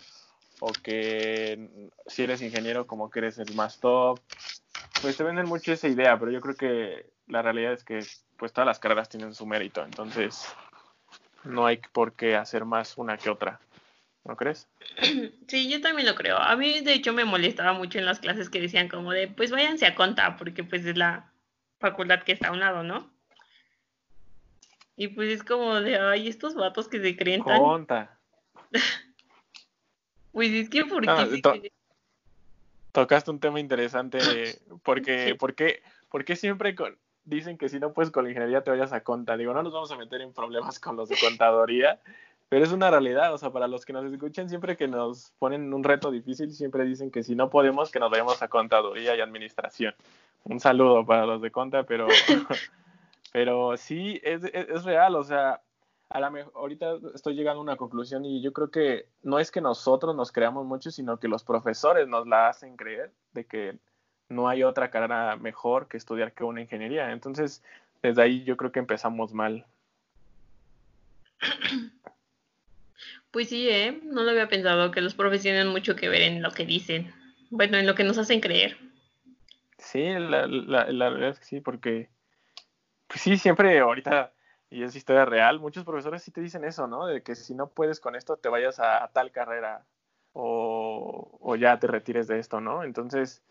o 0.65 0.73
que 0.73 1.91
si 2.07 2.23
eres 2.23 2.41
ingeniero 2.41 2.87
como 2.87 3.11
que 3.11 3.19
eres 3.19 3.39
el 3.39 3.53
más 3.57 3.81
top. 3.81 4.21
Pues 5.01 5.17
te 5.17 5.25
venden 5.25 5.47
mucho 5.47 5.73
esa 5.73 5.89
idea, 5.89 6.17
pero 6.17 6.31
yo 6.31 6.41
creo 6.41 6.55
que 6.55 7.11
la 7.27 7.43
realidad 7.43 7.73
es 7.73 7.83
que 7.83 7.99
pues 8.37 8.53
todas 8.53 8.67
las 8.67 8.79
carreras 8.79 9.09
tienen 9.09 9.35
su 9.35 9.45
mérito, 9.45 9.85
entonces 9.85 10.47
no 11.43 11.67
hay 11.67 11.81
por 11.93 12.13
qué 12.13 12.37
hacer 12.37 12.65
más 12.65 12.97
una 12.97 13.17
que 13.17 13.29
otra. 13.29 13.59
¿No 14.25 14.37
crees? 14.37 14.69
Sí, 15.49 15.69
yo 15.69 15.81
también 15.81 16.07
lo 16.07 16.15
creo. 16.15 16.39
A 16.39 16.55
mí, 16.55 16.81
de 16.81 16.95
hecho, 16.95 17.13
me 17.13 17.25
molestaba 17.25 17.73
mucho 17.73 17.99
en 17.99 18.07
las 18.07 18.21
clases 18.21 18.49
que 18.49 18.61
decían 18.61 18.89
como 18.89 19.11
de, 19.11 19.27
pues 19.27 19.51
váyanse 19.51 19.85
a 19.85 19.97
conta, 19.97 20.37
porque 20.37 20.63
pues 20.63 20.87
es 20.87 20.97
la 20.97 21.31
facultad 21.81 22.23
que 22.23 22.33
está 22.33 22.49
a 22.49 22.53
un 22.53 22.61
lado, 22.61 22.85
¿no? 22.85 23.11
Y 24.97 25.09
pues 25.09 25.29
es 25.29 25.43
como 25.43 25.81
de, 25.81 25.99
ay, 25.99 26.29
estos 26.29 26.55
vatos 26.55 26.89
que 26.89 27.01
se 27.01 27.17
creen 27.17 27.43
tan... 27.43 27.59
Conta. 27.59 28.17
Pues 30.33 30.51
es 30.53 30.69
que, 30.71 30.85
¿por 30.85 31.03
qué 31.03 31.11
Ah, 31.11 31.27
to-? 31.43 31.55
Tocaste 32.93 33.31
un 33.31 33.41
tema 33.41 33.61
interesante 33.61 34.19
porque, 34.83 35.29
Sí. 35.29 35.35
¿por 35.35 35.55
qué, 35.55 35.83
por 36.11 36.25
qué 36.25 36.37
siempre 36.37 36.75
con- 36.75 36.97
dicen 37.25 37.57
que 37.57 37.69
si 37.69 37.79
no 37.79 37.93
puedes 37.93 38.11
con 38.11 38.25
la 38.25 38.31
ingeniería 38.31 38.63
te 38.63 38.71
vayas 38.71 38.93
a 38.93 39.03
conta? 39.03 39.37
Digo, 39.37 39.55
no 39.55 39.63
nos 39.63 39.73
vamos 39.73 39.91
a 39.93 39.97
meter 39.97 40.21
en 40.21 40.33
problemas 40.33 40.79
con 40.79 40.97
los 40.97 41.09
de 41.09 41.17
contaduría, 41.19 42.01
pero 42.49 42.65
es 42.65 42.73
una 42.73 42.91
realidad. 42.91 43.33
O 43.33 43.39
sea, 43.39 43.51
para 43.51 43.69
los 43.69 43.85
que 43.87 43.93
nos 43.95 44.11
escuchan, 44.13 44.49
siempre 44.49 44.77
que 44.77 44.89
nos 44.89 45.33
ponen 45.39 45.73
un 45.73 45.85
reto 45.85 46.11
difícil, 46.11 46.53
siempre 46.53 46.85
dicen 46.85 47.11
que 47.11 47.23
si 47.23 47.35
no 47.35 47.49
podemos, 47.49 47.91
que 47.91 47.99
nos 48.01 48.11
vayamos 48.11 48.43
a 48.43 48.49
contaduría 48.49 49.17
y 49.17 49.21
administración. 49.21 49.95
Un 50.45 50.61
saludo 50.61 51.07
para 51.07 51.25
los 51.25 51.41
de 51.41 51.51
conta, 51.51 51.85
pero, 51.85 52.09
pero 53.33 53.77
sí, 53.77 54.21
es, 54.23 54.45
es, 54.45 54.69
es 54.69 54.85
real. 54.85 55.15
O 55.15 55.23
sea, 55.25 55.61
a 56.13 56.21
la 56.21 56.31
mejor, 56.31 56.53
ahorita 56.55 56.99
estoy 57.15 57.35
llegando 57.35 57.61
a 57.61 57.63
una 57.63 57.77
conclusión 57.77 58.25
y 58.25 58.43
yo 58.43 58.53
creo 58.53 58.71
que 58.71 59.07
no 59.23 59.39
es 59.39 59.51
que 59.51 59.63
nosotros 59.63 60.15
nos 60.15 60.31
creamos 60.31 60.67
mucho, 60.67 60.91
sino 60.91 61.19
que 61.19 61.29
los 61.29 61.43
profesores 61.43 62.07
nos 62.07 62.27
la 62.27 62.49
hacen 62.49 62.77
creer 62.77 63.13
de 63.33 63.47
que 63.47 63.79
no 64.29 64.49
hay 64.49 64.63
otra 64.63 64.91
carrera 64.91 65.37
mejor 65.37 65.89
que 65.89 65.97
estudiar 65.97 66.33
que 66.33 66.45
una 66.45 66.61
ingeniería. 66.61 67.13
Entonces, 67.13 67.63
desde 68.03 68.23
ahí 68.23 68.45
yo 68.45 68.57
creo 68.57 68.73
que 68.73 68.81
empezamos 68.81 69.33
mal. 69.33 69.65
Pues 73.31 73.49
sí, 73.49 73.71
¿eh? 73.71 73.99
No 74.05 74.23
lo 74.23 74.31
había 74.31 74.49
pensado, 74.49 74.91
que 74.91 75.01
los 75.01 75.15
profes 75.15 75.41
tienen 75.41 75.69
mucho 75.69 75.97
que 75.97 76.11
ver 76.11 76.21
en 76.21 76.43
lo 76.43 76.51
que 76.51 76.67
dicen. 76.67 77.11
Bueno, 77.49 77.79
en 77.79 77.87
lo 77.87 77.95
que 77.95 78.05
nos 78.05 78.19
hacen 78.19 78.41
creer. 78.41 78.77
Sí, 79.79 80.05
la, 80.05 80.47
la, 80.47 80.93
la 80.93 81.09
verdad 81.09 81.31
es 81.31 81.39
que 81.39 81.47
sí, 81.47 81.61
porque 81.61 82.11
pues 83.07 83.23
sí, 83.23 83.39
siempre 83.39 83.79
ahorita, 83.79 84.33
y 84.73 84.83
es 84.83 84.97
historia 84.97 85.25
real, 85.25 85.61
muchos 85.61 85.85
profesores 85.85 86.23
sí 86.23 86.31
te 86.31 86.41
dicen 86.41 86.65
eso, 86.65 86.87
¿no? 86.87 87.07
De 87.07 87.23
que 87.23 87.35
si 87.35 87.55
no 87.55 87.69
puedes 87.69 88.01
con 88.01 88.17
esto, 88.17 88.37
te 88.37 88.49
vayas 88.49 88.81
a, 88.81 89.05
a 89.05 89.09
tal 89.09 89.31
carrera 89.31 89.85
o, 90.33 91.39
o 91.41 91.57
ya 91.57 91.79
te 91.79 91.87
retires 91.87 92.27
de 92.27 92.39
esto, 92.39 92.61
¿no? 92.61 92.83
Entonces, 92.83 93.43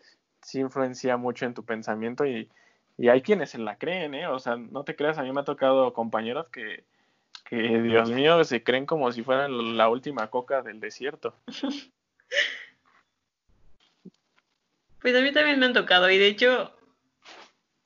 sí 0.41 0.59
influencia 0.59 1.17
mucho 1.17 1.45
en 1.45 1.53
tu 1.53 1.63
pensamiento 1.63 2.25
y, 2.25 2.49
Y 2.97 3.09
hay 3.09 3.21
quienes 3.21 3.51
se 3.51 3.57
la 3.57 3.77
creen, 3.77 4.13
¿eh? 4.15 4.27
O 4.27 4.39
sea, 4.39 4.57
no 4.57 4.83
te 4.83 4.95
creas, 4.95 5.17
a 5.17 5.23
mí 5.23 5.31
me 5.31 5.41
ha 5.41 5.43
tocado 5.45 5.93
compañeros 5.93 6.47
que, 6.49 6.83
que 7.45 7.81
Dios 7.81 8.11
mío, 8.11 8.43
se 8.43 8.63
creen 8.63 8.85
como 8.85 9.11
si 9.11 9.23
fueran 9.23 9.77
la 9.77 9.89
última 9.89 10.29
coca 10.29 10.61
del 10.61 10.79
desierto. 10.79 11.35
Pues 15.01 15.15
a 15.15 15.21
mí 15.21 15.31
también 15.31 15.59
me 15.59 15.65
han 15.65 15.73
tocado 15.73 16.11
y 16.11 16.19
de 16.19 16.27
hecho, 16.27 16.75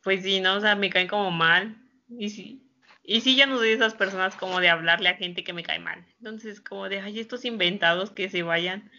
pues 0.03 0.21
sí, 0.21 0.41
¿no? 0.41 0.55
O 0.55 0.59
sea, 0.59 0.75
me 0.75 0.89
caen 0.89 1.07
como 1.07 1.31
mal. 1.31 1.77
Y 2.09 2.29
sí, 2.29 2.64
y 3.07 3.21
sí, 3.21 3.35
ya 3.35 3.45
no 3.45 3.57
soy 3.57 3.69
de 3.69 3.75
esas 3.75 3.93
personas 3.93 4.35
como 4.35 4.59
de 4.59 4.69
hablarle 4.69 5.09
a 5.09 5.15
gente 5.15 5.43
que 5.43 5.53
me 5.53 5.63
cae 5.63 5.79
mal. 5.79 6.03
Entonces, 6.17 6.59
como 6.59 6.89
de, 6.89 7.01
ay, 7.01 7.19
estos 7.19 7.45
inventados 7.45 8.09
que 8.09 8.29
se 8.29 8.41
vayan 8.41 8.91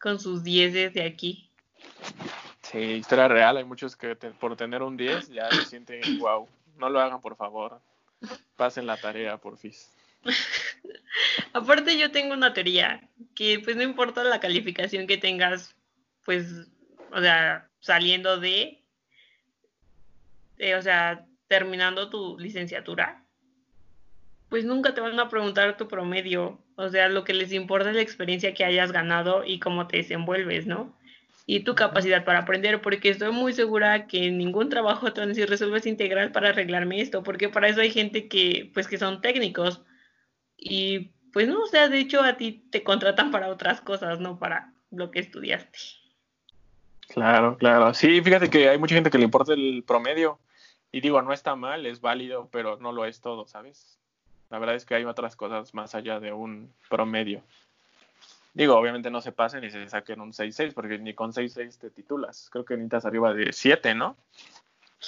con 0.00 0.18
sus 0.18 0.42
dieces 0.42 0.92
de 0.94 1.04
aquí. 1.04 1.48
Sí, 2.62 2.78
historia 2.78 3.28
real. 3.28 3.56
Hay 3.56 3.64
muchos 3.64 3.94
que 3.94 4.16
por 4.16 4.56
tener 4.56 4.82
un 4.82 4.96
10 4.96 5.28
ya 5.28 5.48
se 5.50 5.64
sienten, 5.64 6.00
wow. 6.18 6.48
No 6.76 6.90
lo 6.90 7.00
hagan, 7.00 7.20
por 7.20 7.36
favor. 7.36 7.80
Pasen 8.56 8.86
la 8.86 8.96
tarea, 8.96 9.36
por 9.36 9.56
fin. 9.56 9.72
Aparte, 11.52 11.96
yo 11.96 12.10
tengo 12.10 12.34
una 12.34 12.52
teoría 12.52 13.08
que, 13.34 13.60
pues, 13.60 13.76
no 13.76 13.82
importa 13.82 14.24
la 14.24 14.40
calificación 14.40 15.06
que 15.06 15.18
tengas, 15.18 15.76
pues, 16.24 16.68
o 17.12 17.20
sea, 17.20 17.68
saliendo 17.78 18.40
de, 18.40 18.82
o 20.76 20.82
sea, 20.82 21.24
terminando 21.46 22.10
tu 22.10 22.36
licenciatura, 22.38 23.25
pues 24.48 24.64
nunca 24.64 24.94
te 24.94 25.00
van 25.00 25.18
a 25.18 25.28
preguntar 25.28 25.76
tu 25.76 25.88
promedio. 25.88 26.58
O 26.76 26.88
sea, 26.88 27.08
lo 27.08 27.24
que 27.24 27.34
les 27.34 27.52
importa 27.52 27.90
es 27.90 27.96
la 27.96 28.02
experiencia 28.02 28.54
que 28.54 28.64
hayas 28.64 28.92
ganado 28.92 29.44
y 29.44 29.58
cómo 29.58 29.86
te 29.86 29.98
desenvuelves, 29.98 30.66
¿no? 30.66 30.94
Y 31.46 31.60
tu 31.60 31.74
capacidad 31.74 32.24
para 32.24 32.40
aprender, 32.40 32.80
porque 32.82 33.08
estoy 33.08 33.30
muy 33.32 33.52
segura 33.52 34.06
que 34.06 34.30
ningún 34.30 34.68
trabajo 34.68 35.12
te 35.12 35.20
van 35.20 35.28
a 35.28 35.32
decir 35.32 35.48
resuelves 35.48 35.86
integral 35.86 36.32
para 36.32 36.50
arreglarme 36.50 37.00
esto, 37.00 37.22
porque 37.22 37.48
para 37.48 37.68
eso 37.68 37.80
hay 37.80 37.90
gente 37.90 38.28
que, 38.28 38.70
pues, 38.74 38.88
que 38.88 38.98
son 38.98 39.20
técnicos. 39.20 39.82
Y 40.56 41.12
pues 41.32 41.48
no, 41.48 41.62
o 41.62 41.66
sea, 41.66 41.88
de 41.88 42.00
hecho 42.00 42.22
a 42.22 42.36
ti 42.36 42.64
te 42.70 42.82
contratan 42.82 43.30
para 43.30 43.48
otras 43.48 43.80
cosas, 43.82 44.20
no 44.20 44.38
para 44.38 44.72
lo 44.90 45.10
que 45.10 45.20
estudiaste. 45.20 45.78
Claro, 47.08 47.56
claro. 47.58 47.94
Sí, 47.94 48.20
fíjate 48.22 48.50
que 48.50 48.68
hay 48.68 48.78
mucha 48.78 48.94
gente 48.94 49.10
que 49.10 49.18
le 49.18 49.24
importa 49.24 49.52
el 49.52 49.84
promedio. 49.86 50.38
Y 50.92 51.00
digo, 51.00 51.20
no 51.20 51.32
está 51.32 51.54
mal, 51.54 51.84
es 51.84 52.00
válido, 52.00 52.48
pero 52.50 52.78
no 52.78 52.90
lo 52.90 53.04
es 53.04 53.20
todo, 53.20 53.46
¿sabes? 53.46 53.95
La 54.50 54.58
verdad 54.58 54.76
es 54.76 54.84
que 54.84 54.94
hay 54.94 55.04
otras 55.04 55.36
cosas 55.36 55.74
más 55.74 55.94
allá 55.94 56.20
de 56.20 56.32
un 56.32 56.72
promedio. 56.88 57.42
Digo, 58.54 58.74
obviamente 58.74 59.10
no 59.10 59.20
se 59.20 59.32
pasen 59.32 59.64
y 59.64 59.70
se 59.70 59.86
saquen 59.88 60.20
un 60.20 60.32
6-6, 60.32 60.72
porque 60.72 60.98
ni 60.98 61.12
con 61.14 61.32
6-6 61.32 61.78
te 61.78 61.90
titulas. 61.90 62.48
Creo 62.50 62.64
que 62.64 62.74
necesitas 62.74 63.04
arriba 63.04 63.34
de 63.34 63.52
7, 63.52 63.94
¿no? 63.94 64.16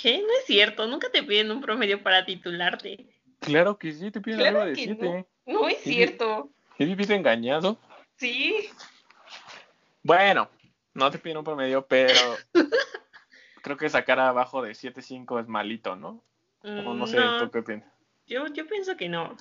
¿Qué? 0.01 0.19
No 0.19 0.29
es 0.39 0.45
cierto, 0.45 0.87
nunca 0.87 1.09
te 1.11 1.23
piden 1.23 1.51
un 1.51 1.61
promedio 1.61 2.03
para 2.03 2.27
titularte. 2.27 3.07
Claro 3.41 3.79
que 3.79 3.93
sí, 3.93 4.11
te 4.11 4.21
piden 4.21 4.41
arriba 4.41 4.67
de 4.67 4.75
7. 4.75 5.27
No. 5.47 5.61
no. 5.61 5.69
es 5.69 5.79
cierto. 5.79 6.51
¿He 6.79 6.85
vivido 6.85 7.15
engañado? 7.15 7.79
Sí. 8.17 8.69
Bueno, 10.03 10.51
no 10.93 11.11
te 11.11 11.19
piden 11.19 11.39
un 11.39 11.45
promedio, 11.45 11.87
pero 11.87 12.13
creo 13.63 13.77
que 13.77 13.89
sacar 13.89 14.21
abajo 14.21 14.61
de 14.61 14.73
7.5 14.73 15.41
es 15.41 15.49
malito, 15.49 15.97
¿no? 15.97 16.23
O 16.63 16.95
no 16.95 17.07
sé, 17.07 17.19
¿tú 17.39 17.51
qué 17.51 17.63
piensas? 17.63 17.98
Yo, 18.29 18.47
yo 18.49 18.67
pienso 18.67 18.97
que 18.97 19.09
no. 19.09 19.37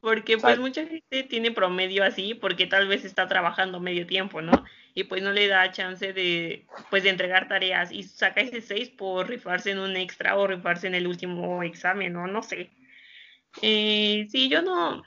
Porque 0.00 0.36
pues 0.38 0.58
mucha 0.58 0.86
gente 0.86 1.22
tiene 1.24 1.50
promedio 1.50 2.04
así 2.04 2.34
porque 2.34 2.66
tal 2.66 2.86
vez 2.86 3.04
está 3.04 3.26
trabajando 3.26 3.80
medio 3.80 4.06
tiempo, 4.06 4.42
¿no? 4.42 4.52
Y 4.94 5.04
pues 5.04 5.22
no 5.22 5.32
le 5.32 5.48
da 5.48 5.72
chance 5.72 6.12
de, 6.12 6.66
pues, 6.90 7.02
de 7.02 7.10
entregar 7.10 7.48
tareas 7.48 7.90
y 7.90 8.02
saca 8.02 8.40
ese 8.40 8.60
6 8.60 8.90
por 8.90 9.28
rifarse 9.28 9.70
en 9.70 9.78
un 9.78 9.96
extra 9.96 10.36
o 10.36 10.46
rifarse 10.46 10.86
en 10.86 10.94
el 10.94 11.06
último 11.06 11.62
examen, 11.62 12.12
¿no? 12.12 12.26
No 12.26 12.42
sé. 12.42 12.70
Eh, 13.62 14.26
sí, 14.30 14.48
yo 14.48 14.62
no, 14.62 15.02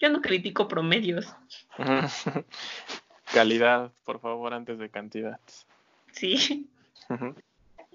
yo 0.00 0.08
no 0.10 0.20
critico 0.20 0.68
promedios. 0.68 1.34
Calidad, 3.32 3.92
por 4.04 4.20
favor, 4.20 4.52
antes 4.52 4.78
de 4.78 4.90
cantidad. 4.90 5.38
Sí. 6.12 6.68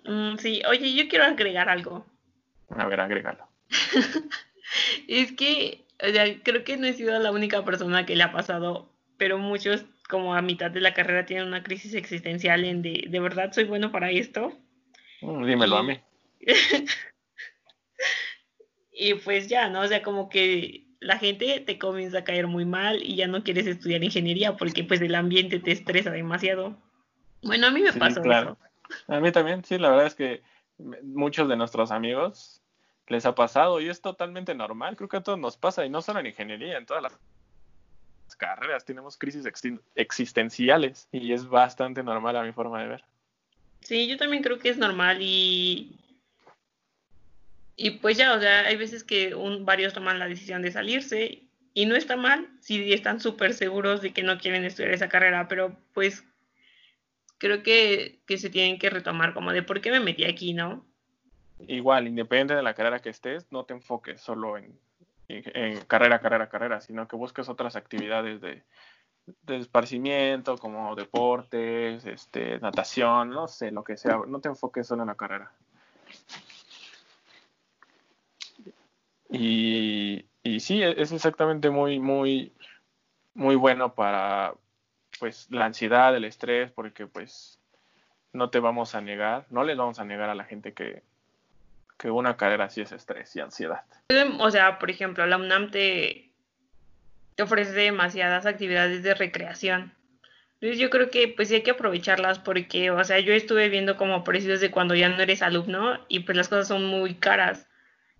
Mm, 0.05 0.37
sí, 0.37 0.61
oye, 0.67 0.93
yo 0.93 1.07
quiero 1.07 1.25
agregar 1.25 1.69
algo. 1.69 2.05
A 2.69 2.85
ver, 2.85 3.01
agrégalo. 3.01 3.47
es 5.07 5.31
que, 5.33 5.85
o 6.01 6.09
sea, 6.09 6.25
creo 6.43 6.63
que 6.63 6.77
no 6.77 6.87
he 6.87 6.93
sido 6.93 7.17
la 7.19 7.31
única 7.31 7.63
persona 7.65 8.05
que 8.05 8.15
le 8.15 8.23
ha 8.23 8.31
pasado, 8.31 8.91
pero 9.17 9.37
muchos, 9.37 9.85
como 10.07 10.33
a 10.33 10.41
mitad 10.41 10.71
de 10.71 10.81
la 10.81 10.93
carrera, 10.93 11.25
tienen 11.25 11.47
una 11.47 11.63
crisis 11.63 11.93
existencial 11.93 12.65
en 12.65 12.81
de, 12.81 13.05
¿de 13.07 13.19
verdad 13.19 13.51
soy 13.51 13.65
bueno 13.65 13.91
para 13.91 14.11
esto? 14.11 14.53
Mm, 15.21 15.45
dímelo 15.45 15.77
a 15.77 15.83
mí. 15.83 15.99
y 18.93 19.13
pues 19.15 19.47
ya, 19.47 19.69
¿no? 19.69 19.81
O 19.81 19.87
sea, 19.87 20.01
como 20.01 20.29
que 20.29 20.85
la 20.99 21.17
gente 21.17 21.61
te 21.61 21.77
comienza 21.77 22.19
a 22.19 22.23
caer 22.23 22.47
muy 22.47 22.65
mal 22.65 23.01
y 23.03 23.15
ya 23.15 23.27
no 23.27 23.43
quieres 23.43 23.67
estudiar 23.67 24.03
ingeniería 24.03 24.57
porque 24.57 24.83
pues 24.83 25.01
el 25.01 25.15
ambiente 25.15 25.59
te 25.59 25.71
estresa 25.71 26.11
demasiado. 26.11 26.77
Bueno, 27.41 27.67
a 27.67 27.71
mí 27.71 27.81
me 27.81 27.93
pasó 27.93 28.21
claro. 28.21 28.57
A 29.07 29.19
mí 29.19 29.31
también, 29.31 29.63
sí, 29.63 29.77
la 29.77 29.89
verdad 29.89 30.07
es 30.07 30.15
que 30.15 30.41
muchos 31.03 31.47
de 31.47 31.55
nuestros 31.55 31.91
amigos 31.91 32.58
les 33.09 33.25
ha 33.25 33.35
pasado 33.35 33.81
y 33.81 33.89
es 33.89 34.01
totalmente 34.01 34.55
normal, 34.55 34.95
creo 34.95 35.09
que 35.09 35.17
a 35.17 35.23
todos 35.23 35.39
nos 35.39 35.57
pasa 35.57 35.85
y 35.85 35.89
no 35.89 36.01
solo 36.01 36.19
en 36.19 36.27
ingeniería, 36.27 36.77
en 36.77 36.85
todas 36.85 37.03
las 37.03 37.17
carreras 38.37 38.85
tenemos 38.85 39.17
crisis 39.17 39.45
existenciales 39.95 41.09
y 41.11 41.33
es 41.33 41.47
bastante 41.47 42.03
normal 42.03 42.37
a 42.37 42.43
mi 42.43 42.53
forma 42.53 42.81
de 42.81 42.87
ver. 42.87 43.03
Sí, 43.81 44.07
yo 44.07 44.17
también 44.17 44.43
creo 44.43 44.59
que 44.59 44.69
es 44.69 44.77
normal 44.77 45.17
y 45.21 45.99
y 47.81 47.91
pues 47.91 48.17
ya, 48.17 48.33
o 48.33 48.39
sea, 48.41 48.65
hay 48.65 48.75
veces 48.75 49.05
que 49.05 49.33
varios 49.61 49.93
toman 49.93 50.19
la 50.19 50.27
decisión 50.27 50.61
de 50.61 50.69
salirse 50.69 51.43
y 51.73 51.85
no 51.85 51.95
está 51.95 52.17
mal 52.17 52.49
si 52.59 52.91
están 52.91 53.21
súper 53.21 53.53
seguros 53.53 54.01
de 54.01 54.11
que 54.11 54.21
no 54.21 54.37
quieren 54.37 54.65
estudiar 54.65 54.91
esa 54.91 55.07
carrera, 55.07 55.47
pero 55.47 55.79
pues 55.93 56.25
creo 57.37 57.63
que, 57.63 58.19
que, 58.25 58.37
se 58.37 58.49
tienen 58.49 58.79
que 58.79 58.89
retomar 58.89 59.33
como 59.33 59.53
de 59.53 59.63
por 59.63 59.79
qué 59.79 59.91
me 59.91 60.01
metí 60.01 60.25
aquí, 60.25 60.53
¿no? 60.53 60.85
Igual, 61.67 62.07
independiente 62.07 62.55
de 62.55 62.63
la 62.63 62.73
carrera 62.73 62.99
que 62.99 63.09
estés, 63.09 63.45
no 63.51 63.65
te 63.65 63.73
enfoques 63.73 64.21
solo 64.21 64.57
en, 64.57 64.79
carrera, 65.87 66.19
carrera, 66.19 66.49
carrera, 66.49 66.81
sino 66.81 67.07
que 67.07 67.15
busques 67.15 67.49
otras 67.49 67.75
actividades 67.75 68.41
de, 68.41 68.63
de 69.43 69.57
esparcimiento, 69.57 70.57
como 70.57 70.95
deportes, 70.95 72.05
este, 72.05 72.59
natación, 72.59 73.29
no 73.29 73.47
sé, 73.47 73.71
lo 73.71 73.83
que 73.83 73.97
sea, 73.97 74.19
no 74.27 74.39
te 74.39 74.49
enfoques 74.49 74.87
solo 74.87 75.03
en 75.03 75.07
la 75.07 75.15
carrera. 75.15 75.51
Y, 79.29 80.25
y 80.43 80.59
sí, 80.59 80.81
e-, 80.81 81.01
es 81.01 81.11
exactamente 81.11 81.69
muy, 81.69 81.99
muy, 81.99 82.53
muy 83.33 83.55
bueno 83.55 83.93
para 83.93 84.53
pues 85.19 85.47
la 85.51 85.65
ansiedad, 85.65 86.15
el 86.15 86.25
estrés, 86.25 86.71
porque 86.71 87.05
pues 87.05 87.59
no 88.33 88.49
te 88.49 88.59
vamos 88.59 88.95
a 88.95 89.01
negar, 89.01 89.45
no 89.49 89.63
les 89.63 89.77
vamos 89.77 89.99
a 89.99 90.05
negar 90.05 90.29
a 90.29 90.35
la 90.35 90.45
gente 90.45 90.73
que, 90.73 91.03
que 91.99 92.09
una 92.09 92.37
carrera 92.37 92.69
sí 92.69 92.81
es 92.81 92.91
estrés 92.91 93.35
y 93.35 93.41
ansiedad. 93.41 93.81
O 94.39 94.49
sea, 94.49 94.79
por 94.79 94.89
ejemplo, 94.89 95.25
la 95.27 95.37
UNAM 95.37 95.69
te, 95.69 96.31
te 97.35 97.43
ofrece 97.43 97.73
demasiadas 97.73 98.45
actividades 98.45 99.03
de 99.03 99.13
recreación. 99.13 99.93
Entonces 100.53 100.79
yo 100.79 100.89
creo 100.89 101.09
que 101.09 101.27
pues 101.27 101.49
sí 101.49 101.55
hay 101.55 101.61
que 101.61 101.71
aprovecharlas 101.71 102.39
porque, 102.39 102.89
o 102.89 103.03
sea, 103.03 103.19
yo 103.19 103.33
estuve 103.33 103.69
viendo 103.69 103.97
como 103.97 104.23
precios 104.23 104.61
de 104.61 104.71
cuando 104.71 104.95
ya 104.95 105.09
no 105.09 105.21
eres 105.21 105.41
alumno 105.41 105.99
y 106.07 106.21
pues 106.21 106.37
las 106.37 106.47
cosas 106.47 106.69
son 106.69 106.85
muy 106.85 107.15
caras 107.15 107.67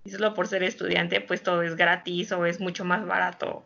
y 0.03 0.09
solo 0.09 0.33
por 0.33 0.47
ser 0.47 0.63
estudiante, 0.63 1.21
pues 1.21 1.41
todo 1.41 1.61
es 1.63 1.75
gratis 1.75 2.31
o 2.31 2.45
es 2.45 2.59
mucho 2.59 2.85
más 2.85 3.05
barato. 3.05 3.65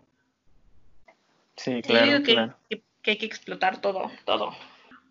Sí, 1.56 1.82
claro. 1.82 2.23
que, 2.23 2.34
claro. 2.34 2.56
Que, 2.69 3.12
hay 3.12 3.17
que 3.17 3.26
explotar 3.26 3.82
todo, 3.82 4.12
todo. 4.26 4.56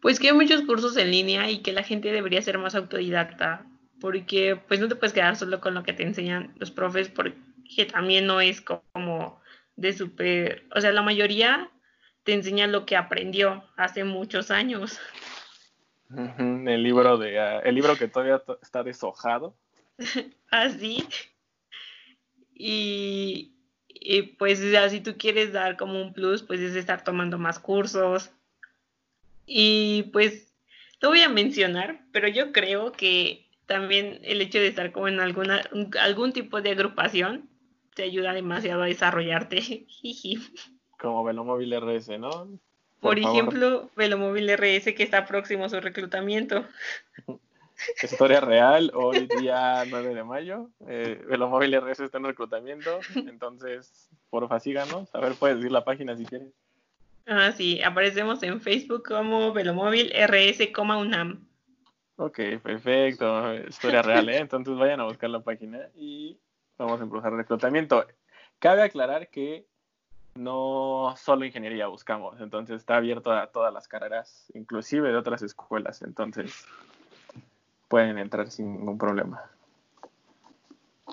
Pues 0.01 0.19
que 0.19 0.29
hay 0.29 0.35
muchos 0.35 0.63
cursos 0.63 0.97
en 0.97 1.11
línea 1.11 1.51
y 1.51 1.59
que 1.63 1.73
la 1.73 1.85
gente 1.85 2.11
debería 2.11 2.43
ser 2.43 2.59
más 2.59 2.75
autodidacta, 2.75 3.65
porque 4.03 4.61
pues 4.67 4.81
no 4.81 4.89
te 4.89 4.97
puedes 4.97 5.13
quedar 5.13 5.37
solo 5.37 5.61
con 5.61 5.75
lo 5.75 5.85
que 5.85 5.93
te 5.93 6.03
enseñan 6.03 6.53
los 6.59 6.73
profes, 6.73 7.09
porque 7.09 7.37
también 7.93 8.27
no 8.27 8.41
es 8.41 8.61
como 8.61 9.41
de 9.77 9.93
súper, 9.93 10.65
o 10.75 10.81
sea, 10.81 10.91
la 10.91 11.03
mayoría 11.03 11.71
te 12.25 12.35
enseña 12.35 12.67
lo 12.67 12.85
que 12.85 12.97
aprendió 12.97 13.63
hace 13.77 14.03
muchos 14.03 14.51
años. 14.51 14.99
El 16.11 16.83
libro 16.83 17.17
de, 17.17 17.39
uh, 17.39 17.61
el 17.65 17.77
libro 17.77 17.95
que 17.97 18.09
todavía 18.09 18.43
está 18.61 18.83
deshojado. 18.83 19.57
así. 20.51 21.07
Y, 22.53 23.55
y 23.87 24.23
pues 24.23 24.69
ya, 24.69 24.91
si 24.91 25.01
tú 25.01 25.17
quieres 25.17 25.53
dar 25.53 25.77
como 25.77 26.03
un 26.03 26.13
plus, 26.13 26.43
pues 26.43 26.59
es 26.59 26.75
estar 26.75 27.05
tomando 27.05 27.39
más 27.39 27.61
cursos. 27.61 28.33
Y 29.47 30.11
pues 30.13 30.53
te 30.99 31.07
voy 31.07 31.21
a 31.21 31.29
mencionar, 31.29 32.03
pero 32.11 32.27
yo 32.27 32.51
creo 32.51 32.91
que 32.91 33.42
también 33.67 34.21
el 34.23 34.41
hecho 34.41 34.59
de 34.59 34.69
estar 34.69 34.93
como 34.93 35.09
en 35.09 35.21
alguna, 35.21 35.63
algún 36.01 36.33
tipo 36.33 36.61
de 36.61 36.71
agrupación 36.71 37.49
te 37.95 38.05
ayuda 38.05 38.33
demasiado 38.33 38.83
a 38.83 38.87
desarrollarte. 38.87 39.87
como 40.99 41.25
Velomóvil 41.25 41.75
RS, 41.75 42.19
¿no? 42.19 42.49
Por, 43.01 43.19
ejemplo, 43.19 43.91
Velomóvil 43.97 44.49
RS 44.57 44.95
que 44.95 45.03
está 45.03 45.27
próximo 45.27 45.65
a 45.65 45.69
su 45.69 45.81
reclutamiento. 45.81 46.65
Historia 48.03 48.41
real, 48.41 48.93
hoy 48.95 49.27
día 49.27 49.85
9 49.91 50.15
de 50.15 50.25
mayo. 50.25 50.71
Eh, 50.87 51.21
Velomóvil 51.29 51.75
RS 51.81 52.05
está 52.05 52.19
en 52.19 52.25
reclutamiento, 52.25 53.01
entonces, 53.17 54.09
porfa, 54.31 54.61
síganos. 54.61 55.13
A 55.15 55.21
ver, 55.21 55.35
puedes 55.35 55.57
decir 55.57 55.73
la 55.73 55.85
página 55.85 56.17
si 56.17 56.25
quieres. 56.25 56.49
Ah, 57.27 57.53
sí, 57.53 57.83
aparecemos 57.83 58.43
en 58.43 58.61
Facebook 58.61 59.05
como 59.07 59.53
Velomóvil 59.53 60.13
RS, 60.13 60.71
UNAM. 60.77 61.45
Ok, 62.25 62.39
perfecto. 62.63 63.53
Historia 63.55 64.01
real, 64.01 64.29
¿eh? 64.29 64.39
Entonces 64.39 64.77
vayan 64.77 65.01
a 65.01 65.05
buscar 65.05 65.29
la 65.29 65.41
página 65.41 65.89
y 65.97 66.39
vamos 66.79 67.01
a 67.01 67.03
empezar 67.03 67.33
el 67.33 67.39
reclutamiento. 67.39 68.07
Cabe 68.61 68.83
aclarar 68.83 69.29
que 69.29 69.67
no 70.37 71.15
solo 71.17 71.45
ingeniería 71.45 71.89
buscamos, 71.89 72.41
entonces 72.41 72.77
está 72.77 72.97
abierto 72.97 73.33
a 73.33 73.49
todas 73.49 73.75
las 73.75 73.89
carreras, 73.89 74.53
inclusive 74.55 75.11
de 75.11 75.17
otras 75.17 75.43
escuelas, 75.43 76.01
entonces 76.03 76.65
pueden 77.89 78.17
entrar 78.19 78.49
sin 78.51 78.73
ningún 78.73 78.99
problema. 78.99 79.43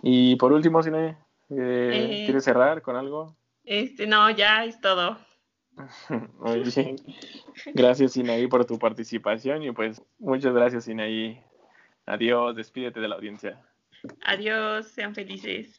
Y 0.04 0.36
por 0.36 0.54
último, 0.54 0.84
Cine, 0.84 1.18
eh, 1.50 2.20
Eh. 2.20 2.22
¿quieres 2.26 2.44
cerrar 2.44 2.84
con 2.84 2.96
algo? 2.96 3.36
Este, 3.64 4.06
no, 4.06 4.30
ya 4.30 4.64
es 4.64 4.80
todo. 4.80 5.18
Muy 6.40 6.60
bien. 6.60 6.96
Gracias, 7.74 8.14
Sinaí, 8.14 8.48
por 8.48 8.66
tu 8.66 8.78
participación 8.78 9.64
y 9.64 9.72
pues 9.72 10.02
muchas 10.20 10.54
gracias, 10.54 10.86
Sinaí. 10.86 11.42
Adiós, 12.06 12.56
despídete 12.56 13.00
de 13.00 13.08
la 13.08 13.16
audiencia. 13.16 13.62
Adiós, 14.24 14.88
sean 14.88 15.14
felices. 15.14 15.76